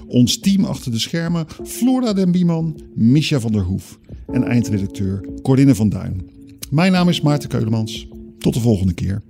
Ons 0.06 0.38
team 0.38 0.64
achter 0.64 0.90
de 0.90 0.98
schermen: 0.98 1.46
Flora 1.64 2.12
Den 2.12 2.32
Bieman, 2.32 2.80
Misha 2.94 3.40
van 3.40 3.52
der 3.52 3.62
Hoef 3.62 3.98
en 4.32 4.44
eindredacteur 4.44 5.24
Cordine 5.42 5.74
van 5.74 5.88
Duin. 5.88 6.30
Mijn 6.70 6.92
naam 6.92 7.08
is 7.08 7.20
Maarten 7.20 7.48
Keulemans. 7.48 8.08
Tot 8.38 8.54
de 8.54 8.60
volgende 8.60 8.94
keer. 8.94 9.22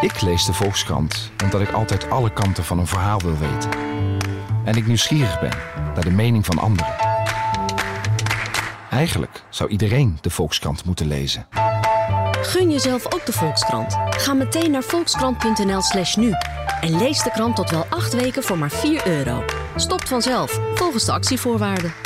Ik 0.00 0.20
lees 0.20 0.44
de 0.44 0.52
Volkskrant 0.52 1.30
omdat 1.44 1.60
ik 1.60 1.70
altijd 1.72 2.10
alle 2.10 2.32
kanten 2.32 2.64
van 2.64 2.78
een 2.78 2.86
verhaal 2.86 3.20
wil 3.20 3.38
weten. 3.38 3.70
En 4.64 4.76
ik 4.76 4.86
nieuwsgierig 4.86 5.40
ben 5.40 5.56
naar 5.94 6.04
de 6.04 6.10
mening 6.10 6.46
van 6.46 6.58
anderen. 6.58 6.94
Eigenlijk 8.90 9.44
zou 9.50 9.70
iedereen 9.70 10.18
de 10.20 10.30
Volkskrant 10.30 10.84
moeten 10.84 11.06
lezen. 11.06 11.46
Gun 12.46 12.70
jezelf 12.70 13.14
ook 13.14 13.26
de 13.26 13.32
Volkskrant. 13.32 13.96
Ga 14.10 14.34
meteen 14.34 14.70
naar 14.70 14.82
volkskrant.nl/slash 14.82 16.16
nu 16.16 16.32
en 16.80 16.96
lees 16.98 17.22
de 17.22 17.30
krant 17.30 17.56
tot 17.56 17.70
wel 17.70 17.86
acht 17.88 18.14
weken 18.14 18.42
voor 18.42 18.58
maar 18.58 18.70
4 18.70 19.06
euro. 19.06 19.44
Stopt 19.76 20.08
vanzelf, 20.08 20.60
volgens 20.74 21.04
de 21.04 21.12
actievoorwaarden. 21.12 22.05